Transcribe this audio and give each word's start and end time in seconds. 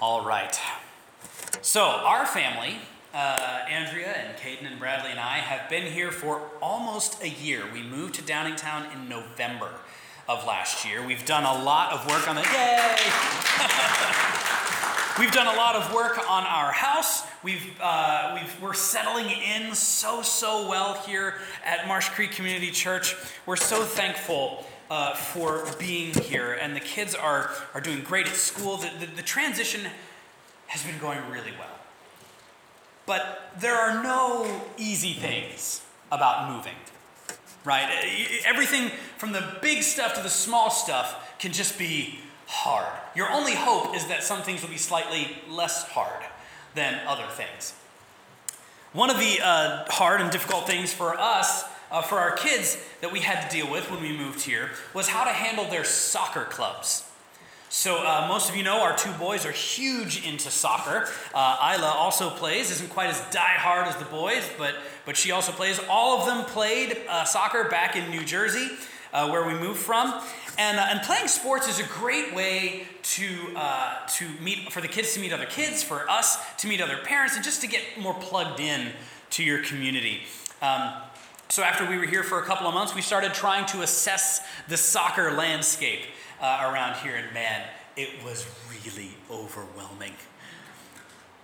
All 0.00 0.24
right. 0.24 0.56
So, 1.60 1.82
our 1.82 2.24
family, 2.24 2.76
uh, 3.12 3.64
Andrea 3.68 4.06
and 4.06 4.38
Caden 4.38 4.70
and 4.70 4.78
Bradley 4.78 5.10
and 5.10 5.18
I, 5.18 5.38
have 5.38 5.68
been 5.68 5.90
here 5.90 6.12
for 6.12 6.40
almost 6.62 7.20
a 7.20 7.28
year. 7.28 7.64
We 7.72 7.82
moved 7.82 8.14
to 8.14 8.22
Downingtown 8.22 8.94
in 8.94 9.08
November 9.08 9.70
of 10.28 10.46
last 10.46 10.86
year. 10.86 11.04
We've 11.04 11.26
done 11.26 11.42
a 11.42 11.64
lot 11.64 11.92
of 11.92 12.06
work 12.06 12.28
on 12.28 12.36
the. 12.36 12.42
Yay! 12.42 12.96
We've 15.18 15.32
done 15.32 15.52
a 15.52 15.58
lot 15.58 15.74
of 15.74 15.92
work 15.92 16.16
on 16.30 16.44
our 16.44 16.70
house. 16.70 17.24
We've, 17.42 17.74
uh, 17.80 18.38
we've, 18.40 18.62
we're 18.62 18.74
settling 18.74 19.28
in 19.28 19.74
so, 19.74 20.22
so 20.22 20.68
well 20.68 20.94
here 20.94 21.34
at 21.64 21.88
Marsh 21.88 22.08
Creek 22.10 22.30
Community 22.30 22.70
Church. 22.70 23.16
We're 23.46 23.56
so 23.56 23.82
thankful 23.82 24.64
uh, 24.90 25.14
for 25.14 25.66
being 25.78 26.14
here, 26.14 26.52
and 26.52 26.74
the 26.74 26.80
kids 26.80 27.14
are, 27.14 27.50
are 27.74 27.80
doing 27.80 28.02
great 28.02 28.26
at 28.26 28.34
school. 28.34 28.76
The, 28.76 28.90
the, 29.00 29.06
the 29.06 29.22
transition 29.22 29.82
has 30.68 30.82
been 30.82 30.98
going 30.98 31.18
really 31.30 31.52
well. 31.58 31.78
But 33.06 33.52
there 33.58 33.74
are 33.74 34.02
no 34.02 34.62
easy 34.76 35.14
things 35.14 35.82
about 36.12 36.54
moving, 36.54 36.74
right? 37.64 37.88
Everything 38.44 38.90
from 39.16 39.32
the 39.32 39.56
big 39.62 39.82
stuff 39.82 40.14
to 40.14 40.22
the 40.22 40.28
small 40.28 40.70
stuff 40.70 41.36
can 41.38 41.52
just 41.52 41.78
be 41.78 42.18
hard. 42.46 42.92
Your 43.14 43.30
only 43.30 43.54
hope 43.54 43.94
is 43.94 44.06
that 44.06 44.22
some 44.22 44.42
things 44.42 44.62
will 44.62 44.70
be 44.70 44.78
slightly 44.78 45.38
less 45.48 45.84
hard 45.84 46.22
than 46.74 47.00
other 47.06 47.26
things. 47.30 47.74
One 48.92 49.10
of 49.10 49.18
the 49.18 49.40
uh, 49.42 49.84
hard 49.88 50.20
and 50.20 50.30
difficult 50.30 50.66
things 50.66 50.92
for 50.92 51.18
us 51.18 51.64
uh, 51.90 52.02
for 52.02 52.18
our 52.18 52.32
kids 52.36 52.78
that 53.00 53.12
we 53.12 53.20
had 53.20 53.48
to 53.48 53.56
deal 53.56 53.70
with 53.70 53.90
when 53.90 54.02
we 54.02 54.16
moved 54.16 54.42
here 54.42 54.70
was 54.94 55.08
how 55.08 55.24
to 55.24 55.30
handle 55.30 55.64
their 55.64 55.84
soccer 55.84 56.44
clubs. 56.44 57.04
So, 57.70 57.98
uh, 57.98 58.24
most 58.28 58.48
of 58.48 58.56
you 58.56 58.62
know 58.62 58.80
our 58.80 58.96
two 58.96 59.12
boys 59.12 59.44
are 59.44 59.52
huge 59.52 60.26
into 60.26 60.50
soccer. 60.50 61.06
Uh, 61.34 61.74
Isla 61.76 61.88
also 61.88 62.30
plays, 62.30 62.70
isn't 62.70 62.88
quite 62.88 63.10
as 63.10 63.20
die-hard 63.30 63.86
as 63.86 63.96
the 63.96 64.06
boys, 64.06 64.42
but, 64.56 64.74
but 65.04 65.18
she 65.18 65.32
also 65.32 65.52
plays. 65.52 65.78
All 65.90 66.18
of 66.18 66.26
them 66.26 66.46
played 66.46 66.96
uh, 67.08 67.24
soccer 67.24 67.68
back 67.68 67.94
in 67.94 68.10
New 68.10 68.24
Jersey, 68.24 68.70
uh, 69.12 69.28
where 69.28 69.46
we 69.46 69.52
moved 69.52 69.80
from. 69.80 70.14
And, 70.56 70.78
uh, 70.78 70.86
and 70.88 71.02
playing 71.02 71.28
sports 71.28 71.68
is 71.68 71.78
a 71.78 71.84
great 71.84 72.34
way 72.34 72.86
to, 73.02 73.28
uh, 73.54 74.06
to 74.16 74.26
meet, 74.40 74.72
for 74.72 74.80
the 74.80 74.88
kids 74.88 75.12
to 75.12 75.20
meet 75.20 75.34
other 75.34 75.46
kids, 75.46 75.82
for 75.82 76.08
us 76.08 76.38
to 76.56 76.68
meet 76.68 76.80
other 76.80 76.96
parents, 76.96 77.36
and 77.36 77.44
just 77.44 77.60
to 77.60 77.68
get 77.68 77.82
more 78.00 78.14
plugged 78.14 78.60
in 78.60 78.92
to 79.30 79.44
your 79.44 79.62
community. 79.62 80.22
Um, 80.62 80.94
so, 81.50 81.62
after 81.62 81.88
we 81.88 81.96
were 81.96 82.04
here 82.04 82.22
for 82.22 82.38
a 82.38 82.44
couple 82.44 82.66
of 82.66 82.74
months, 82.74 82.94
we 82.94 83.00
started 83.00 83.32
trying 83.32 83.64
to 83.66 83.80
assess 83.80 84.46
the 84.68 84.76
soccer 84.76 85.32
landscape 85.32 86.02
uh, 86.42 86.70
around 86.70 86.96
here, 86.96 87.16
and 87.16 87.32
man, 87.32 87.64
it 87.96 88.22
was 88.22 88.46
really 88.70 89.10
overwhelming. 89.30 90.12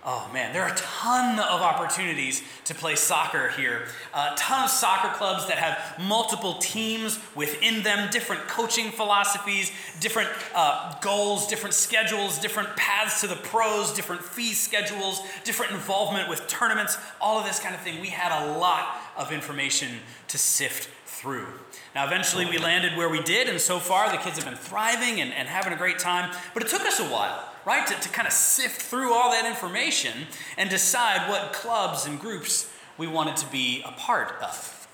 Oh 0.07 0.29
man, 0.31 0.53
there 0.53 0.61
are 0.61 0.71
a 0.71 0.75
ton 0.75 1.39
of 1.39 1.61
opportunities 1.61 2.43
to 2.65 2.75
play 2.75 2.93
soccer 2.93 3.49
here. 3.49 3.87
A 4.13 4.35
ton 4.37 4.65
of 4.65 4.69
soccer 4.69 5.09
clubs 5.17 5.47
that 5.47 5.57
have 5.57 6.05
multiple 6.05 6.59
teams 6.59 7.19
within 7.33 7.81
them, 7.81 8.11
different 8.11 8.47
coaching 8.47 8.91
philosophies, 8.91 9.71
different 9.99 10.29
uh, 10.53 10.93
goals, 11.01 11.47
different 11.47 11.73
schedules, 11.73 12.37
different 12.37 12.69
paths 12.75 13.21
to 13.21 13.27
the 13.27 13.35
pros, 13.35 13.93
different 13.93 14.23
fee 14.23 14.53
schedules, 14.53 15.23
different 15.43 15.71
involvement 15.71 16.29
with 16.29 16.47
tournaments, 16.47 16.99
all 17.19 17.39
of 17.39 17.45
this 17.45 17.59
kind 17.59 17.73
of 17.73 17.81
thing. 17.81 17.99
We 17.99 18.09
had 18.09 18.31
a 18.45 18.59
lot 18.59 18.97
of 19.17 19.31
information 19.31 19.89
to 20.27 20.37
sift 20.37 20.87
through. 21.07 21.47
Now, 21.95 22.05
eventually 22.05 22.45
we 22.45 22.59
landed 22.59 22.95
where 22.95 23.09
we 23.09 23.23
did, 23.23 23.49
and 23.49 23.59
so 23.59 23.79
far 23.79 24.11
the 24.11 24.17
kids 24.17 24.35
have 24.35 24.45
been 24.45 24.53
thriving 24.53 25.19
and, 25.19 25.33
and 25.33 25.47
having 25.47 25.73
a 25.73 25.77
great 25.77 25.97
time, 25.97 26.31
but 26.53 26.61
it 26.61 26.69
took 26.69 26.83
us 26.83 26.99
a 26.99 27.05
while 27.05 27.54
right? 27.65 27.85
To, 27.87 27.93
to 27.93 28.09
kind 28.09 28.27
of 28.27 28.33
sift 28.33 28.81
through 28.81 29.13
all 29.13 29.31
that 29.31 29.45
information 29.45 30.27
and 30.57 30.69
decide 30.69 31.29
what 31.29 31.53
clubs 31.53 32.05
and 32.05 32.19
groups 32.19 32.71
we 32.97 33.07
wanted 33.07 33.35
to 33.37 33.47
be 33.47 33.83
a 33.85 33.91
part 33.91 34.33
of. 34.41 34.87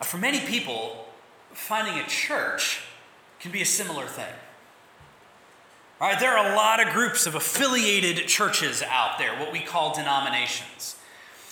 Uh, 0.00 0.04
for 0.04 0.18
many 0.18 0.40
people, 0.40 1.06
finding 1.52 1.98
a 1.98 2.06
church 2.06 2.80
can 3.40 3.50
be 3.50 3.62
a 3.62 3.66
similar 3.66 4.06
thing. 4.06 4.32
All 6.00 6.08
right, 6.08 6.20
there 6.20 6.36
are 6.36 6.52
a 6.52 6.54
lot 6.54 6.84
of 6.84 6.92
groups 6.92 7.26
of 7.26 7.34
affiliated 7.34 8.28
churches 8.28 8.82
out 8.82 9.18
there, 9.18 9.36
what 9.38 9.52
we 9.52 9.60
call 9.60 9.94
denominations. 9.94 10.96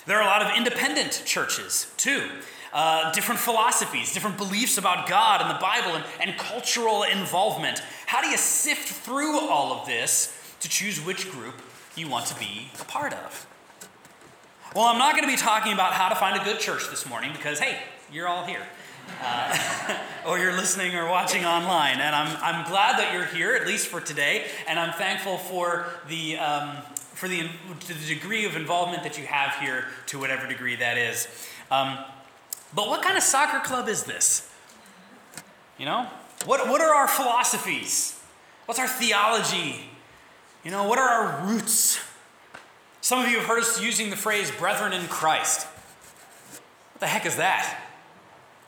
There 0.05 0.17
are 0.17 0.23
a 0.23 0.25
lot 0.25 0.41
of 0.41 0.55
independent 0.55 1.23
churches, 1.25 1.91
too 1.97 2.29
uh, 2.73 3.11
different 3.13 3.39
philosophies, 3.39 4.13
different 4.13 4.37
beliefs 4.37 4.77
about 4.77 5.07
God 5.07 5.41
and 5.41 5.49
the 5.49 5.59
Bible, 5.59 5.95
and, 5.95 6.05
and 6.21 6.37
cultural 6.37 7.03
involvement. 7.03 7.79
How 8.05 8.21
do 8.21 8.27
you 8.27 8.37
sift 8.37 8.89
through 8.89 9.39
all 9.39 9.73
of 9.73 9.85
this 9.85 10.33
to 10.59 10.69
choose 10.69 11.03
which 11.03 11.31
group 11.31 11.61
you 11.95 12.07
want 12.07 12.25
to 12.27 12.39
be 12.39 12.69
a 12.79 12.85
part 12.85 13.13
of? 13.13 13.47
Well, 14.75 14.85
I'm 14.85 14.97
not 14.97 15.13
going 15.13 15.23
to 15.23 15.31
be 15.31 15.37
talking 15.37 15.73
about 15.73 15.93
how 15.93 16.09
to 16.09 16.15
find 16.15 16.39
a 16.39 16.43
good 16.43 16.59
church 16.59 16.89
this 16.89 17.07
morning 17.07 17.31
because, 17.33 17.59
hey, 17.59 17.79
you're 18.11 18.27
all 18.27 18.45
here. 18.45 18.61
Uh, 19.23 19.97
or 20.27 20.37
you're 20.37 20.53
listening 20.53 20.95
or 20.95 21.09
watching 21.09 21.45
online. 21.45 21.99
And 21.99 22.15
I'm, 22.15 22.37
I'm 22.41 22.69
glad 22.69 22.99
that 22.99 23.13
you're 23.13 23.25
here, 23.25 23.55
at 23.55 23.65
least 23.65 23.87
for 23.87 24.01
today. 24.01 24.45
And 24.67 24.77
I'm 24.77 24.93
thankful 24.93 25.37
for 25.37 25.87
the, 26.09 26.37
um, 26.37 26.77
for 27.13 27.27
the, 27.27 27.49
the 27.87 28.13
degree 28.13 28.45
of 28.45 28.55
involvement 28.55 29.03
that 29.03 29.17
you 29.17 29.25
have 29.25 29.55
here, 29.55 29.85
to 30.07 30.19
whatever 30.19 30.47
degree 30.47 30.75
that 30.75 30.97
is. 30.97 31.27
Um, 31.71 31.97
but 32.77 32.89
what 32.89 33.01
kind 33.01 33.17
of 33.17 33.23
soccer 33.23 33.59
club 33.59 33.89
is 33.89 34.03
this? 34.03 34.47
You 35.79 35.87
know? 35.87 36.05
What, 36.45 36.69
what 36.69 36.79
are 36.79 36.93
our 36.93 37.07
philosophies? 37.07 38.21
What's 38.67 38.79
our 38.79 38.87
theology? 38.87 39.89
You 40.63 40.69
know, 40.69 40.87
what 40.87 40.99
are 40.99 41.09
our 41.09 41.47
roots? 41.47 41.99
Some 43.01 43.25
of 43.25 43.31
you 43.31 43.39
have 43.39 43.47
heard 43.47 43.61
us 43.61 43.81
using 43.81 44.11
the 44.11 44.15
phrase 44.15 44.51
brethren 44.51 44.93
in 44.93 45.07
Christ. 45.07 45.65
What 45.65 46.99
the 46.99 47.07
heck 47.07 47.25
is 47.25 47.37
that? 47.37 47.83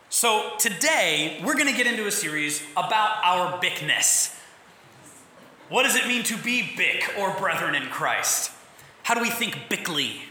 So, 0.10 0.54
today 0.58 1.40
we're 1.46 1.54
going 1.54 1.68
to 1.68 1.78
get 1.78 1.86
into 1.86 2.08
a 2.08 2.12
series 2.12 2.64
about 2.76 3.24
our 3.24 3.62
bickness. 3.62 4.36
What 5.70 5.84
does 5.84 5.96
it 5.96 6.08
mean 6.08 6.24
to 6.24 6.38
be 6.38 6.74
bick 6.76 7.14
or 7.20 7.32
brethren 7.38 7.76
in 7.76 7.84
Christ? 7.90 8.52
How 9.04 9.14
do 9.14 9.22
we 9.22 9.30
think 9.30 9.56
bickly 9.70 10.22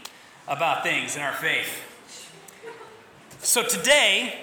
about 0.49 0.83
things 0.83 1.15
in 1.15 1.21
our 1.21 1.31
faith? 1.31 1.88
So 3.41 3.63
today, 3.63 4.37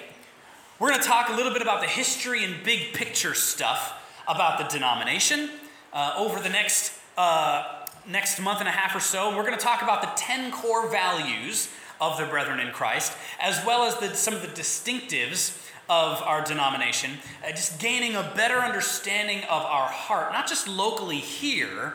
we're 0.79 0.89
going 0.89 0.99
to 0.99 1.07
talk 1.07 1.29
a 1.29 1.33
little 1.33 1.53
bit 1.53 1.61
about 1.61 1.81
the 1.81 1.87
history 1.87 2.43
and 2.43 2.63
big 2.63 2.93
picture 2.93 3.35
stuff 3.35 3.93
about 4.27 4.57
the 4.57 4.63
denomination 4.75 5.51
uh, 5.93 6.15
over 6.17 6.39
the 6.39 6.49
next, 6.49 6.99
uh, 7.15 7.85
next 8.07 8.41
month 8.41 8.59
and 8.59 8.67
a 8.67 8.71
half 8.71 8.95
or 8.95 8.99
so. 8.99 9.37
We're 9.37 9.43
going 9.43 9.57
to 9.57 9.63
talk 9.63 9.83
about 9.83 10.01
the 10.01 10.09
10 10.15 10.51
core 10.51 10.89
values 10.89 11.69
of 12.01 12.17
the 12.17 12.25
Brethren 12.25 12.59
in 12.59 12.73
Christ, 12.73 13.15
as 13.39 13.63
well 13.63 13.83
as 13.83 13.95
the, 13.97 14.15
some 14.15 14.33
of 14.33 14.41
the 14.41 14.47
distinctives 14.47 15.63
of 15.87 16.19
our 16.23 16.43
denomination, 16.43 17.11
uh, 17.47 17.51
just 17.51 17.79
gaining 17.79 18.15
a 18.15 18.33
better 18.35 18.57
understanding 18.57 19.43
of 19.43 19.61
our 19.61 19.87
heart, 19.87 20.33
not 20.33 20.47
just 20.47 20.67
locally 20.67 21.19
here, 21.19 21.93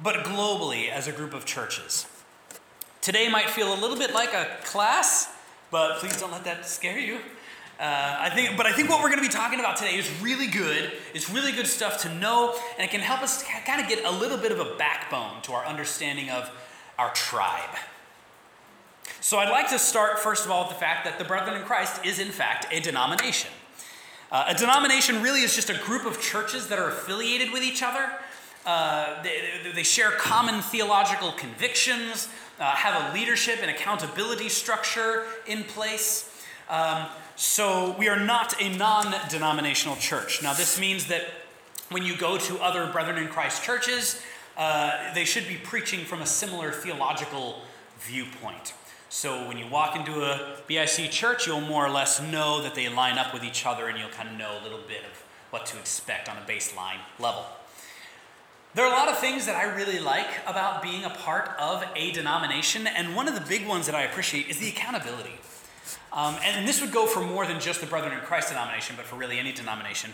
but 0.00 0.24
globally 0.24 0.88
as 0.88 1.08
a 1.08 1.12
group 1.12 1.34
of 1.34 1.44
churches. 1.44 2.06
Today 3.00 3.28
might 3.28 3.50
feel 3.50 3.74
a 3.74 3.78
little 3.80 3.98
bit 3.98 4.14
like 4.14 4.32
a 4.32 4.46
class 4.62 5.31
but 5.72 5.96
please 5.96 6.20
don't 6.20 6.30
let 6.30 6.44
that 6.44 6.68
scare 6.68 6.98
you. 6.98 7.16
Uh, 7.80 8.16
I 8.20 8.30
think, 8.30 8.56
but 8.56 8.66
I 8.66 8.72
think 8.72 8.90
what 8.90 9.02
we're 9.02 9.08
going 9.08 9.22
to 9.22 9.28
be 9.28 9.32
talking 9.32 9.58
about 9.58 9.76
today 9.76 9.96
is 9.96 10.08
really 10.20 10.46
good. 10.46 10.92
It's 11.14 11.28
really 11.28 11.50
good 11.50 11.66
stuff 11.66 12.02
to 12.02 12.14
know, 12.14 12.54
and 12.78 12.84
it 12.84 12.90
can 12.90 13.00
help 13.00 13.22
us 13.22 13.42
kind 13.42 13.80
of 13.80 13.88
get 13.88 14.04
a 14.04 14.10
little 14.10 14.36
bit 14.36 14.52
of 14.52 14.60
a 14.60 14.76
backbone 14.76 15.42
to 15.42 15.52
our 15.54 15.64
understanding 15.64 16.30
of 16.30 16.48
our 16.98 17.12
tribe. 17.14 17.76
So 19.20 19.38
I'd 19.38 19.50
like 19.50 19.70
to 19.70 19.78
start, 19.78 20.18
first 20.18 20.44
of 20.44 20.50
all, 20.50 20.64
with 20.64 20.74
the 20.74 20.80
fact 20.80 21.04
that 21.06 21.18
the 21.18 21.24
Brethren 21.24 21.58
in 21.58 21.66
Christ 21.66 22.04
is, 22.04 22.18
in 22.18 22.28
fact, 22.28 22.66
a 22.70 22.78
denomination. 22.78 23.50
Uh, 24.30 24.44
a 24.48 24.54
denomination 24.54 25.22
really 25.22 25.40
is 25.40 25.56
just 25.56 25.70
a 25.70 25.78
group 25.78 26.04
of 26.04 26.20
churches 26.20 26.68
that 26.68 26.78
are 26.78 26.90
affiliated 26.90 27.50
with 27.52 27.62
each 27.62 27.82
other. 27.82 28.10
Uh, 28.64 29.22
they, 29.22 29.72
they, 29.74 29.82
share 29.82 30.12
common 30.12 30.62
theological 30.62 31.32
convictions 31.32 32.28
uh, 32.62 32.76
have 32.76 33.10
a 33.10 33.14
leadership 33.14 33.58
and 33.60 33.68
accountability 33.68 34.48
structure 34.48 35.24
in 35.48 35.64
place. 35.64 36.30
Um, 36.70 37.06
so 37.34 37.96
we 37.98 38.08
are 38.08 38.20
not 38.20 38.54
a 38.62 38.68
non 38.76 39.12
denominational 39.28 39.96
church. 39.96 40.44
Now, 40.44 40.54
this 40.54 40.78
means 40.78 41.06
that 41.06 41.22
when 41.90 42.04
you 42.04 42.16
go 42.16 42.38
to 42.38 42.58
other 42.58 42.86
Brethren 42.86 43.18
in 43.18 43.26
Christ 43.26 43.64
churches, 43.64 44.22
uh, 44.56 45.12
they 45.12 45.24
should 45.24 45.48
be 45.48 45.56
preaching 45.56 46.04
from 46.04 46.22
a 46.22 46.26
similar 46.26 46.70
theological 46.70 47.62
viewpoint. 47.98 48.74
So 49.08 49.48
when 49.48 49.58
you 49.58 49.66
walk 49.66 49.96
into 49.96 50.22
a 50.22 50.58
BIC 50.68 51.10
church, 51.10 51.48
you'll 51.48 51.60
more 51.60 51.84
or 51.84 51.90
less 51.90 52.22
know 52.22 52.62
that 52.62 52.76
they 52.76 52.88
line 52.88 53.18
up 53.18 53.34
with 53.34 53.42
each 53.42 53.66
other 53.66 53.88
and 53.88 53.98
you'll 53.98 54.08
kind 54.08 54.28
of 54.28 54.36
know 54.36 54.56
a 54.60 54.62
little 54.62 54.80
bit 54.86 55.00
of 55.00 55.24
what 55.50 55.66
to 55.66 55.78
expect 55.78 56.28
on 56.28 56.36
a 56.36 56.46
baseline 56.48 57.00
level. 57.18 57.44
There 58.74 58.86
are 58.86 58.90
a 58.90 58.96
lot 58.96 59.08
of 59.08 59.18
things 59.18 59.44
that 59.44 59.54
I 59.54 59.64
really 59.76 59.98
like 59.98 60.28
about 60.46 60.82
being 60.82 61.04
a 61.04 61.10
part 61.10 61.50
of 61.60 61.84
a 61.94 62.10
denomination, 62.12 62.86
and 62.86 63.14
one 63.14 63.28
of 63.28 63.34
the 63.34 63.42
big 63.42 63.66
ones 63.66 63.84
that 63.84 63.94
I 63.94 64.04
appreciate 64.04 64.48
is 64.48 64.58
the 64.58 64.68
accountability. 64.68 65.34
Um, 66.10 66.36
and 66.42 66.66
this 66.66 66.80
would 66.80 66.90
go 66.90 67.06
for 67.06 67.20
more 67.20 67.46
than 67.46 67.60
just 67.60 67.82
the 67.82 67.86
Brethren 67.86 68.14
in 68.14 68.20
Christ 68.20 68.48
denomination, 68.48 68.96
but 68.96 69.04
for 69.04 69.16
really 69.16 69.38
any 69.38 69.52
denomination. 69.52 70.12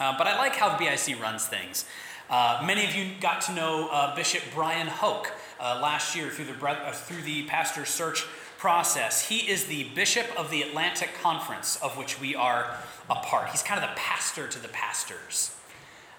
Uh, 0.00 0.16
but 0.16 0.26
I 0.26 0.38
like 0.38 0.54
how 0.54 0.74
the 0.74 0.82
BIC 0.82 1.20
runs 1.20 1.44
things. 1.44 1.84
Uh, 2.30 2.62
many 2.66 2.86
of 2.86 2.94
you 2.94 3.10
got 3.20 3.42
to 3.42 3.52
know 3.52 3.90
uh, 3.92 4.16
Bishop 4.16 4.42
Brian 4.54 4.86
Hoke 4.86 5.30
uh, 5.60 5.78
last 5.82 6.16
year 6.16 6.30
through 6.30 6.46
the, 6.46 6.66
uh, 6.66 6.92
through 6.92 7.20
the 7.20 7.42
pastor 7.42 7.84
search 7.84 8.24
process. 8.56 9.28
He 9.28 9.50
is 9.50 9.66
the 9.66 9.84
bishop 9.94 10.28
of 10.38 10.50
the 10.50 10.62
Atlantic 10.62 11.10
Conference, 11.20 11.76
of 11.82 11.98
which 11.98 12.18
we 12.18 12.34
are 12.34 12.74
a 13.10 13.16
part. 13.16 13.50
He's 13.50 13.62
kind 13.62 13.84
of 13.84 13.90
the 13.90 13.96
pastor 13.96 14.48
to 14.48 14.58
the 14.58 14.68
pastors. 14.68 15.54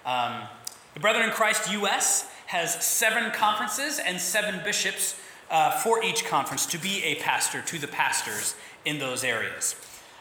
Um, 0.06 0.42
the 0.94 1.00
Brethren 1.00 1.26
in 1.26 1.32
Christ 1.32 1.70
US 1.72 2.30
has 2.46 2.82
seven 2.84 3.30
conferences 3.32 3.98
and 3.98 4.20
seven 4.20 4.60
bishops 4.64 5.16
uh, 5.50 5.70
for 5.70 6.02
each 6.02 6.24
conference 6.24 6.66
to 6.66 6.78
be 6.78 7.02
a 7.04 7.16
pastor 7.16 7.60
to 7.62 7.78
the 7.78 7.88
pastors 7.88 8.54
in 8.84 8.98
those 8.98 9.24
areas. 9.24 9.76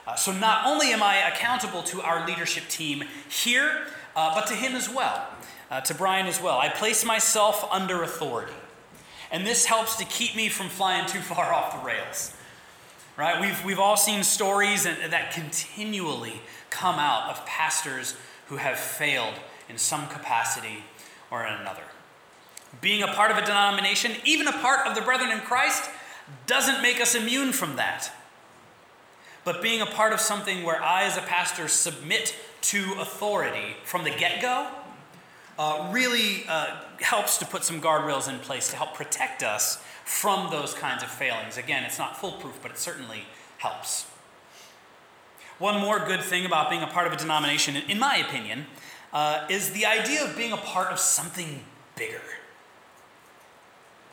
Uh, 0.06 0.16
so 0.16 0.32
not 0.32 0.66
only 0.68 0.92
am 0.92 1.02
I 1.02 1.28
accountable 1.30 1.84
to 1.84 2.02
our 2.02 2.28
leadership 2.28 2.68
team 2.68 3.04
here, 3.30 3.88
uh, 4.16 4.34
but 4.36 4.48
to 4.48 4.54
him 4.54 4.76
as 4.76 4.90
well, 4.90 5.28
uh, 5.72 5.82
to 5.82 5.94
Brian 5.94 6.28
as 6.28 6.42
well. 6.42 6.58
I 6.58 6.70
place 6.70 7.06
myself 7.06 7.66
under 7.72 8.04
authority. 8.04 8.54
And 9.32 9.48
this 9.48 9.66
helps 9.66 9.96
to 9.98 10.06
keep 10.06 10.36
me 10.36 10.50
from 10.50 10.70
flying 10.70 11.08
too 11.08 11.20
far 11.20 11.54
off 11.54 11.80
the 11.80 11.86
rails. 11.86 12.34
Right? 13.18 13.40
We've, 13.40 13.66
we've 13.66 13.80
all 13.80 13.98
seen 13.98 14.24
stories 14.24 14.84
that 14.84 15.32
continually 15.32 16.42
come 16.70 16.96
out 16.96 17.30
of 17.30 17.46
pastors 17.46 18.16
who 18.48 18.58
have 18.58 18.78
failed 18.78 19.36
in 19.74 19.80
some 19.80 20.08
capacity 20.08 20.84
or 21.32 21.44
in 21.46 21.54
another. 21.54 21.82
Being 22.80 23.02
a 23.02 23.08
part 23.08 23.32
of 23.32 23.38
a 23.38 23.42
denomination, 23.42 24.12
even 24.24 24.48
a 24.48 24.52
part 24.52 24.88
of 24.88 24.96
the 24.96 25.02
brethren 25.02 25.32
in 25.32 25.40
Christ, 25.40 25.90
doesn't 26.46 26.82
make 26.82 27.02
us 27.02 27.16
immune 27.16 27.52
from 27.54 27.76
that. 27.76 28.12
But 29.44 29.62
being 29.62 29.82
a 29.82 29.86
part 29.88 30.14
of 30.14 30.20
something 30.20 30.64
where 30.64 30.82
I, 30.82 31.04
as 31.04 31.18
a 31.18 31.22
pastor, 31.22 31.68
submit 31.68 32.36
to 32.62 32.94
authority 33.00 33.76
from 33.84 34.04
the 34.04 34.12
get 34.12 34.42
go 34.42 34.70
uh, 35.58 35.90
really 35.92 36.46
uh, 36.48 36.78
helps 37.00 37.38
to 37.40 37.46
put 37.46 37.64
some 37.64 37.82
guardrails 37.82 38.30
in 38.30 38.40
place 38.40 38.70
to 38.70 38.76
help 38.76 38.94
protect 38.94 39.44
us 39.44 39.84
from 40.06 40.52
those 40.52 40.74
kinds 40.74 41.04
of 41.04 41.10
failings. 41.10 41.58
Again, 41.58 41.84
it's 41.84 41.98
not 41.98 42.16
foolproof, 42.18 42.60
but 42.62 42.72
it 42.72 42.78
certainly 42.78 43.24
helps. 43.58 44.06
One 45.60 45.80
more 45.80 46.00
good 46.00 46.22
thing 46.22 46.46
about 46.46 46.70
being 46.70 46.82
a 46.82 46.88
part 46.88 47.08
of 47.08 47.14
a 47.14 47.18
denomination, 47.18 47.76
in 47.76 48.00
my 48.00 48.18
opinion, 48.18 48.66
uh, 49.14 49.46
is 49.50 49.72
the 49.72 49.86
idea 49.86 50.26
of 50.26 50.36
being 50.36 50.52
a 50.52 50.58
part 50.58 50.92
of 50.92 51.00
something 51.00 51.64
bigger. 51.96 52.22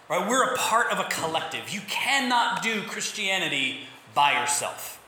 Right? 0.08 0.28
We're 0.28 0.54
a 0.54 0.56
part 0.56 0.92
of 0.92 0.98
a 0.98 1.04
collective. 1.04 1.70
You 1.70 1.80
cannot 1.88 2.62
do 2.62 2.82
Christianity 2.82 3.80
by 4.14 4.40
yourself. 4.40 4.98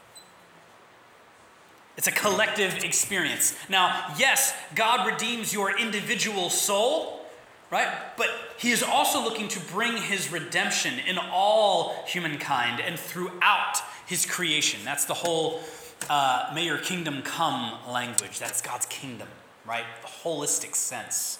It's 1.97 2.07
a 2.07 2.13
collective 2.13 2.83
experience. 2.85 3.55
Now, 3.69 4.15
yes, 4.19 4.55
God 4.75 5.07
redeems 5.07 5.53
your 5.53 5.79
individual 5.79 6.49
soul, 6.49 7.27
right? 7.71 7.89
But 8.17 8.29
He 8.59 8.71
is 8.71 8.83
also 8.83 9.23
looking 9.23 9.49
to 9.49 9.61
bring 9.61 9.97
His 9.99 10.33
redemption 10.33 10.95
in 11.07 11.19
all 11.19 12.05
humankind 12.07 12.81
and 12.81 12.99
throughout 12.99 13.79
His 14.07 14.25
creation. 14.25 14.81
That's 14.85 15.05
the 15.05 15.15
whole 15.15 15.61
uh, 16.09 16.51
may 16.55 16.65
your 16.65 16.79
kingdom 16.79 17.23
come 17.23 17.79
language. 17.89 18.39
That's 18.39 18.63
God's 18.63 18.87
kingdom, 18.87 19.29
right? 19.67 19.85
The 20.03 20.09
holistic 20.09 20.75
sense. 20.75 21.39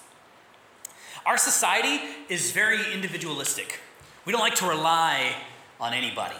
Our 1.25 1.37
society 1.37 2.01
is 2.29 2.51
very 2.51 2.93
individualistic. 2.93 3.79
We 4.25 4.31
don't 4.31 4.41
like 4.41 4.55
to 4.55 4.67
rely 4.67 5.35
on 5.79 5.93
anybody, 5.93 6.35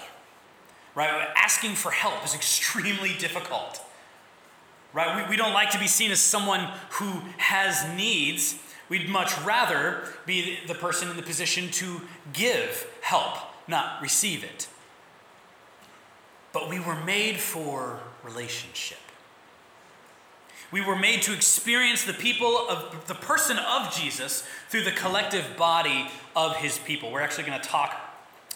right? 0.96 1.30
Asking 1.36 1.76
for 1.76 1.92
help 1.92 2.24
is 2.26 2.36
extremely 2.36 3.14
difficult 3.18 3.82
right? 4.94 5.26
We, 5.26 5.32
we 5.32 5.38
don't 5.38 5.54
like 5.54 5.72
to 5.72 5.80
be 5.80 5.88
seen 5.88 6.12
as 6.12 6.20
someone 6.20 6.70
who 6.92 7.22
has 7.38 7.86
needs. 7.98 8.60
We'd 8.90 9.10
much 9.10 9.38
rather 9.42 10.04
be 10.26 10.60
the 10.68 10.76
person 10.76 11.10
in 11.10 11.18
the 11.18 11.24
position 11.24 11.70
to 11.72 12.02
give 12.32 12.88
help, 13.02 13.38
not 13.68 14.02
receive 14.02 14.44
it. 14.44 14.68
But 16.54 16.70
we 16.70 16.80
were 16.80 16.96
made 17.04 17.40
for 17.40 18.00
relationship. 18.24 19.00
We 20.74 20.82
were 20.82 20.96
made 20.96 21.22
to 21.22 21.36
experience 21.36 22.04
the 22.04 22.14
people 22.14 22.68
of 22.68 23.06
the 23.06 23.14
person 23.14 23.60
of 23.60 23.96
Jesus 23.96 24.44
through 24.70 24.86
the 24.86 24.92
collective 24.92 25.56
body 25.56 26.10
of 26.36 26.56
his 26.56 26.80
people. 26.80 27.12
We're 27.12 27.22
actually 27.22 27.44
going 27.44 27.62
to 27.62 27.70
talk 27.70 27.96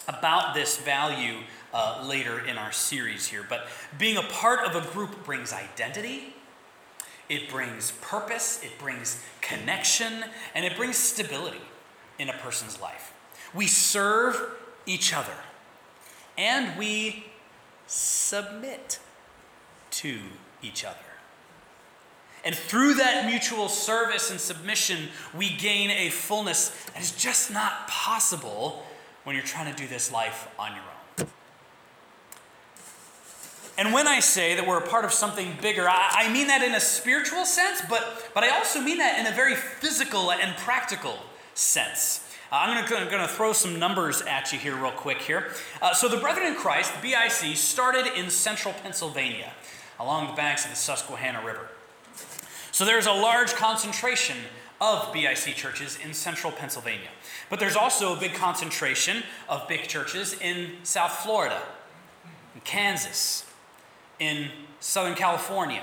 about 0.08 0.52
this 0.52 0.78
value 0.78 1.36
uh, 1.72 2.04
later 2.04 2.44
in 2.44 2.58
our 2.58 2.72
series 2.72 3.28
here. 3.28 3.46
But 3.48 3.68
being 3.98 4.16
a 4.16 4.22
part 4.22 4.66
of 4.66 4.74
a 4.74 4.90
group 4.90 5.24
brings 5.24 5.52
identity, 5.52 6.34
it 7.28 7.48
brings 7.48 7.92
purpose, 8.00 8.64
it 8.64 8.76
brings 8.80 9.22
connection, 9.40 10.24
and 10.56 10.64
it 10.64 10.76
brings 10.76 10.96
stability 10.96 11.62
in 12.18 12.28
a 12.28 12.32
person's 12.32 12.80
life. 12.80 13.12
We 13.54 13.68
serve 13.68 14.56
each 14.86 15.14
other, 15.14 15.36
and 16.36 16.76
we 16.76 17.26
submit 17.86 18.98
to 19.92 20.18
each 20.62 20.84
other. 20.84 21.07
And 22.48 22.56
through 22.56 22.94
that 22.94 23.26
mutual 23.26 23.68
service 23.68 24.30
and 24.30 24.40
submission, 24.40 25.08
we 25.36 25.50
gain 25.50 25.90
a 25.90 26.08
fullness 26.08 26.70
that 26.94 27.02
is 27.02 27.10
just 27.10 27.52
not 27.52 27.86
possible 27.88 28.86
when 29.24 29.36
you're 29.36 29.44
trying 29.44 29.70
to 29.70 29.78
do 29.78 29.86
this 29.86 30.10
life 30.10 30.48
on 30.58 30.70
your 30.72 30.80
own. 30.80 31.26
And 33.76 33.92
when 33.92 34.08
I 34.08 34.20
say 34.20 34.54
that 34.54 34.66
we're 34.66 34.78
a 34.78 34.88
part 34.88 35.04
of 35.04 35.12
something 35.12 35.58
bigger, 35.60 35.90
I, 35.90 36.10
I 36.10 36.32
mean 36.32 36.46
that 36.46 36.62
in 36.62 36.74
a 36.74 36.80
spiritual 36.80 37.44
sense, 37.44 37.82
but, 37.86 38.30
but 38.32 38.44
I 38.44 38.56
also 38.56 38.80
mean 38.80 38.96
that 38.96 39.18
in 39.18 39.26
a 39.30 39.36
very 39.36 39.54
physical 39.54 40.32
and 40.32 40.56
practical 40.56 41.18
sense. 41.52 42.26
Uh, 42.50 42.60
I'm 42.60 42.88
going 42.88 43.10
to 43.10 43.28
throw 43.28 43.52
some 43.52 43.78
numbers 43.78 44.22
at 44.22 44.54
you 44.54 44.58
here, 44.58 44.74
real 44.74 44.90
quick. 44.92 45.18
Here, 45.18 45.52
uh, 45.82 45.92
so 45.92 46.08
the 46.08 46.16
Brethren 46.16 46.46
in 46.46 46.54
Christ, 46.54 46.94
BIC, 47.02 47.58
started 47.58 48.06
in 48.18 48.30
central 48.30 48.72
Pennsylvania, 48.72 49.52
along 50.00 50.28
the 50.28 50.32
banks 50.32 50.64
of 50.64 50.70
the 50.70 50.78
Susquehanna 50.78 51.44
River. 51.44 51.68
So 52.72 52.84
there's 52.84 53.06
a 53.06 53.12
large 53.12 53.54
concentration 53.54 54.36
of 54.80 55.12
BIC 55.12 55.54
churches 55.56 55.98
in 56.04 56.14
central 56.14 56.52
Pennsylvania. 56.52 57.08
But 57.50 57.60
there's 57.60 57.76
also 57.76 58.16
a 58.16 58.20
big 58.20 58.34
concentration 58.34 59.22
of 59.48 59.66
BIC 59.68 59.88
churches 59.88 60.34
in 60.40 60.72
South 60.84 61.12
Florida, 61.12 61.60
in 62.54 62.60
Kansas, 62.60 63.44
in 64.18 64.50
Southern 64.80 65.14
California. 65.14 65.82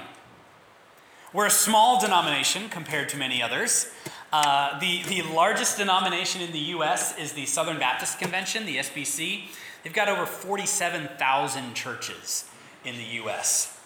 We're 1.34 1.48
a 1.48 1.52
small 1.52 2.00
denomination 2.00 2.70
compared 2.70 3.10
to 3.10 3.18
many 3.18 3.42
others. 3.42 3.92
Uh, 4.32 4.80
the, 4.80 5.04
the 5.04 5.22
largest 5.24 5.78
denomination 5.78 6.42
in 6.42 6.52
the 6.52 6.60
U.S. 6.60 7.18
is 7.18 7.34
the 7.34 7.46
Southern 7.46 7.78
Baptist 7.78 8.20
Convention, 8.20 8.66
the 8.66 8.78
SBC. 8.78 9.46
They've 9.84 9.94
got 9.94 10.08
over 10.08 10.26
47,000 10.26 11.74
churches 11.74 12.46
in 12.86 12.96
the 12.96 13.04
U.S. 13.04 13.78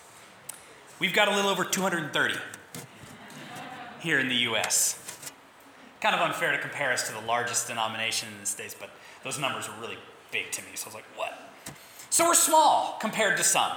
We've 0.99 1.13
got 1.13 1.27
a 1.27 1.35
little 1.35 1.49
over 1.49 1.63
230 1.63 2.35
here 3.99 4.19
in 4.19 4.29
the 4.29 4.35
U.S 4.35 5.09
kind 6.01 6.15
of 6.15 6.21
unfair 6.21 6.51
to 6.51 6.57
compare 6.57 6.91
us 6.91 7.07
to 7.07 7.13
the 7.13 7.21
largest 7.21 7.67
denomination 7.67 8.29
in 8.33 8.39
the 8.39 8.45
States, 8.45 8.75
but 8.77 8.89
those 9.23 9.39
numbers 9.39 9.67
were 9.67 9.75
really 9.81 9.97
BIC 10.31 10.51
to 10.53 10.61
me. 10.61 10.69
So 10.75 10.85
I 10.85 10.87
was 10.87 10.95
like, 10.95 11.05
what? 11.15 11.49
So 12.09 12.25
we're 12.25 12.35
small 12.35 12.97
compared 13.01 13.37
to 13.37 13.43
some, 13.43 13.71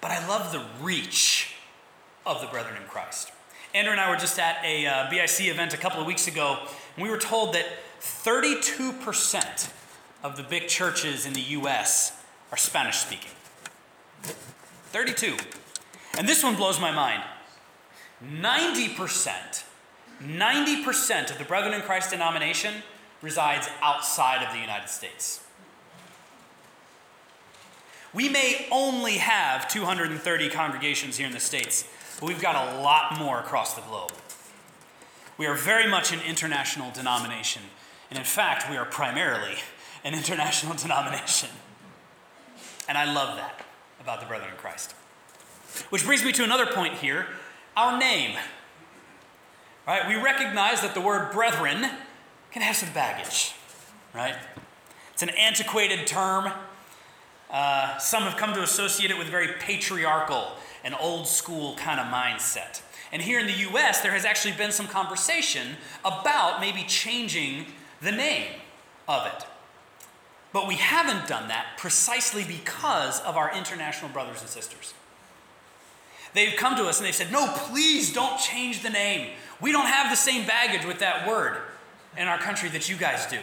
but 0.00 0.10
I 0.10 0.26
love 0.28 0.52
the 0.52 0.62
reach 0.82 1.54
of 2.24 2.40
the 2.40 2.46
brethren 2.46 2.76
in 2.76 2.82
Christ. 2.88 3.32
Andrea 3.74 3.92
and 3.92 4.00
I 4.00 4.10
were 4.10 4.16
just 4.16 4.38
at 4.38 4.58
a 4.64 4.86
uh, 4.86 5.10
BIC 5.10 5.48
event 5.48 5.74
a 5.74 5.76
couple 5.76 6.00
of 6.00 6.06
weeks 6.06 6.28
ago, 6.28 6.58
and 6.96 7.02
we 7.02 7.10
were 7.10 7.18
told 7.18 7.54
that 7.54 7.66
32% 8.00 9.70
of 10.22 10.36
the 10.36 10.42
big 10.42 10.68
churches 10.68 11.26
in 11.26 11.32
the 11.32 11.40
U.S. 11.40 12.22
are 12.50 12.56
Spanish 12.56 12.98
speaking. 12.98 13.30
32. 14.22 15.36
And 16.18 16.28
this 16.28 16.42
one 16.42 16.56
blows 16.56 16.80
my 16.80 16.90
mind. 16.90 17.22
90% 18.24 19.64
90% 20.22 21.30
of 21.30 21.38
the 21.38 21.44
Brethren 21.44 21.74
in 21.74 21.82
Christ 21.82 22.10
denomination 22.10 22.74
resides 23.20 23.68
outside 23.82 24.46
of 24.46 24.52
the 24.52 24.60
United 24.60 24.88
States. 24.88 25.42
We 28.14 28.28
may 28.28 28.66
only 28.70 29.18
have 29.18 29.68
230 29.68 30.48
congregations 30.48 31.18
here 31.18 31.26
in 31.26 31.32
the 31.32 31.40
States, 31.40 31.86
but 32.18 32.28
we've 32.28 32.40
got 32.40 32.74
a 32.74 32.80
lot 32.80 33.18
more 33.18 33.40
across 33.40 33.74
the 33.74 33.82
globe. 33.82 34.12
We 35.36 35.46
are 35.46 35.54
very 35.54 35.88
much 35.88 36.12
an 36.12 36.20
international 36.26 36.90
denomination, 36.92 37.62
and 38.08 38.18
in 38.18 38.24
fact, 38.24 38.70
we 38.70 38.78
are 38.78 38.86
primarily 38.86 39.56
an 40.02 40.14
international 40.14 40.74
denomination. 40.82 41.50
And 42.88 42.96
I 42.96 43.12
love 43.12 43.36
that 43.36 43.66
about 44.00 44.20
the 44.20 44.26
Brethren 44.26 44.50
in 44.50 44.56
Christ. 44.56 44.94
Which 45.90 46.06
brings 46.06 46.24
me 46.24 46.32
to 46.32 46.44
another 46.44 46.64
point 46.64 46.94
here 46.94 47.26
our 47.76 47.98
name. 47.98 48.36
Right? 49.86 50.08
We 50.08 50.16
recognize 50.16 50.80
that 50.80 50.94
the 50.94 51.00
word 51.00 51.30
brethren 51.32 51.86
can 52.50 52.62
have 52.62 52.76
some 52.76 52.92
baggage, 52.92 53.54
right? 54.14 54.34
It's 55.12 55.22
an 55.22 55.30
antiquated 55.30 56.06
term. 56.06 56.50
Uh, 57.50 57.98
some 57.98 58.24
have 58.24 58.36
come 58.36 58.54
to 58.54 58.62
associate 58.62 59.10
it 59.10 59.18
with 59.18 59.28
very 59.28 59.48
patriarchal 59.60 60.52
and 60.82 60.94
old 60.98 61.28
school 61.28 61.76
kind 61.76 62.00
of 62.00 62.06
mindset. 62.06 62.82
And 63.12 63.22
here 63.22 63.38
in 63.38 63.46
the 63.46 63.70
US, 63.70 64.00
there 64.00 64.12
has 64.12 64.24
actually 64.24 64.54
been 64.54 64.72
some 64.72 64.88
conversation 64.88 65.76
about 66.04 66.60
maybe 66.60 66.82
changing 66.82 67.66
the 68.00 68.12
name 68.12 68.48
of 69.08 69.26
it. 69.26 69.46
But 70.52 70.66
we 70.66 70.76
haven't 70.76 71.28
done 71.28 71.48
that 71.48 71.76
precisely 71.76 72.44
because 72.44 73.20
of 73.20 73.36
our 73.36 73.54
international 73.56 74.10
brothers 74.10 74.40
and 74.40 74.50
sisters. 74.50 74.94
They've 76.36 76.54
come 76.54 76.76
to 76.76 76.84
us 76.84 76.98
and 76.98 77.06
they've 77.06 77.14
said, 77.14 77.32
No, 77.32 77.50
please 77.56 78.12
don't 78.12 78.38
change 78.38 78.82
the 78.82 78.90
name. 78.90 79.30
We 79.58 79.72
don't 79.72 79.86
have 79.86 80.10
the 80.10 80.16
same 80.16 80.46
baggage 80.46 80.86
with 80.86 80.98
that 80.98 81.26
word 81.26 81.56
in 82.14 82.28
our 82.28 82.36
country 82.36 82.68
that 82.68 82.90
you 82.90 82.96
guys 82.96 83.26
do. 83.26 83.38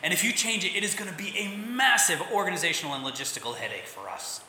And 0.00 0.12
if 0.12 0.22
you 0.22 0.32
change 0.32 0.64
it, 0.64 0.76
it 0.76 0.84
is 0.84 0.94
going 0.94 1.10
to 1.10 1.16
be 1.16 1.36
a 1.36 1.56
massive 1.56 2.22
organizational 2.32 2.94
and 2.94 3.04
logistical 3.04 3.56
headache 3.56 3.84
for 3.84 4.08
us. 4.08 4.42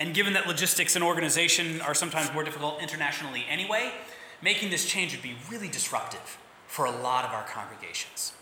And 0.00 0.14
given 0.14 0.32
that 0.32 0.46
logistics 0.46 0.96
and 0.96 1.04
organization 1.04 1.82
are 1.82 1.94
sometimes 1.94 2.32
more 2.32 2.44
difficult 2.44 2.82
internationally 2.82 3.44
anyway, 3.46 3.92
making 4.40 4.70
this 4.70 4.86
change 4.86 5.12
would 5.12 5.22
be 5.22 5.36
really 5.50 5.68
disruptive 5.68 6.38
for 6.66 6.86
a 6.86 6.90
lot 6.90 7.26
of 7.26 7.30
our 7.32 7.44
congregations. 7.44 8.32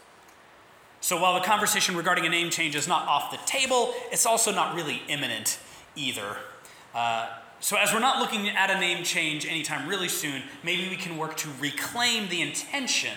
So 1.01 1.21
while 1.21 1.35
the 1.35 1.45
conversation 1.45 1.97
regarding 1.97 2.25
a 2.25 2.29
name 2.29 2.51
change 2.51 2.77
is 2.77 2.87
not 2.87 3.09
off 3.09 3.33
the 3.33 3.39
table, 3.47 3.95
it's 4.13 4.27
also 4.27 4.53
not 4.53 4.77
really 4.77 5.03
imminent 5.09 5.59
either. 5.97 6.37
Uh, 6.95 7.29
so, 7.61 7.77
as 7.77 7.93
we're 7.93 8.01
not 8.01 8.19
looking 8.19 8.49
at 8.49 8.71
a 8.71 8.81
name 8.81 9.05
change 9.05 9.47
anytime 9.47 9.87
really 9.87 10.09
soon, 10.09 10.43
maybe 10.63 10.89
we 10.89 10.97
can 10.97 11.19
work 11.19 11.37
to 11.39 11.49
reclaim 11.61 12.29
the 12.29 12.41
intention 12.41 13.17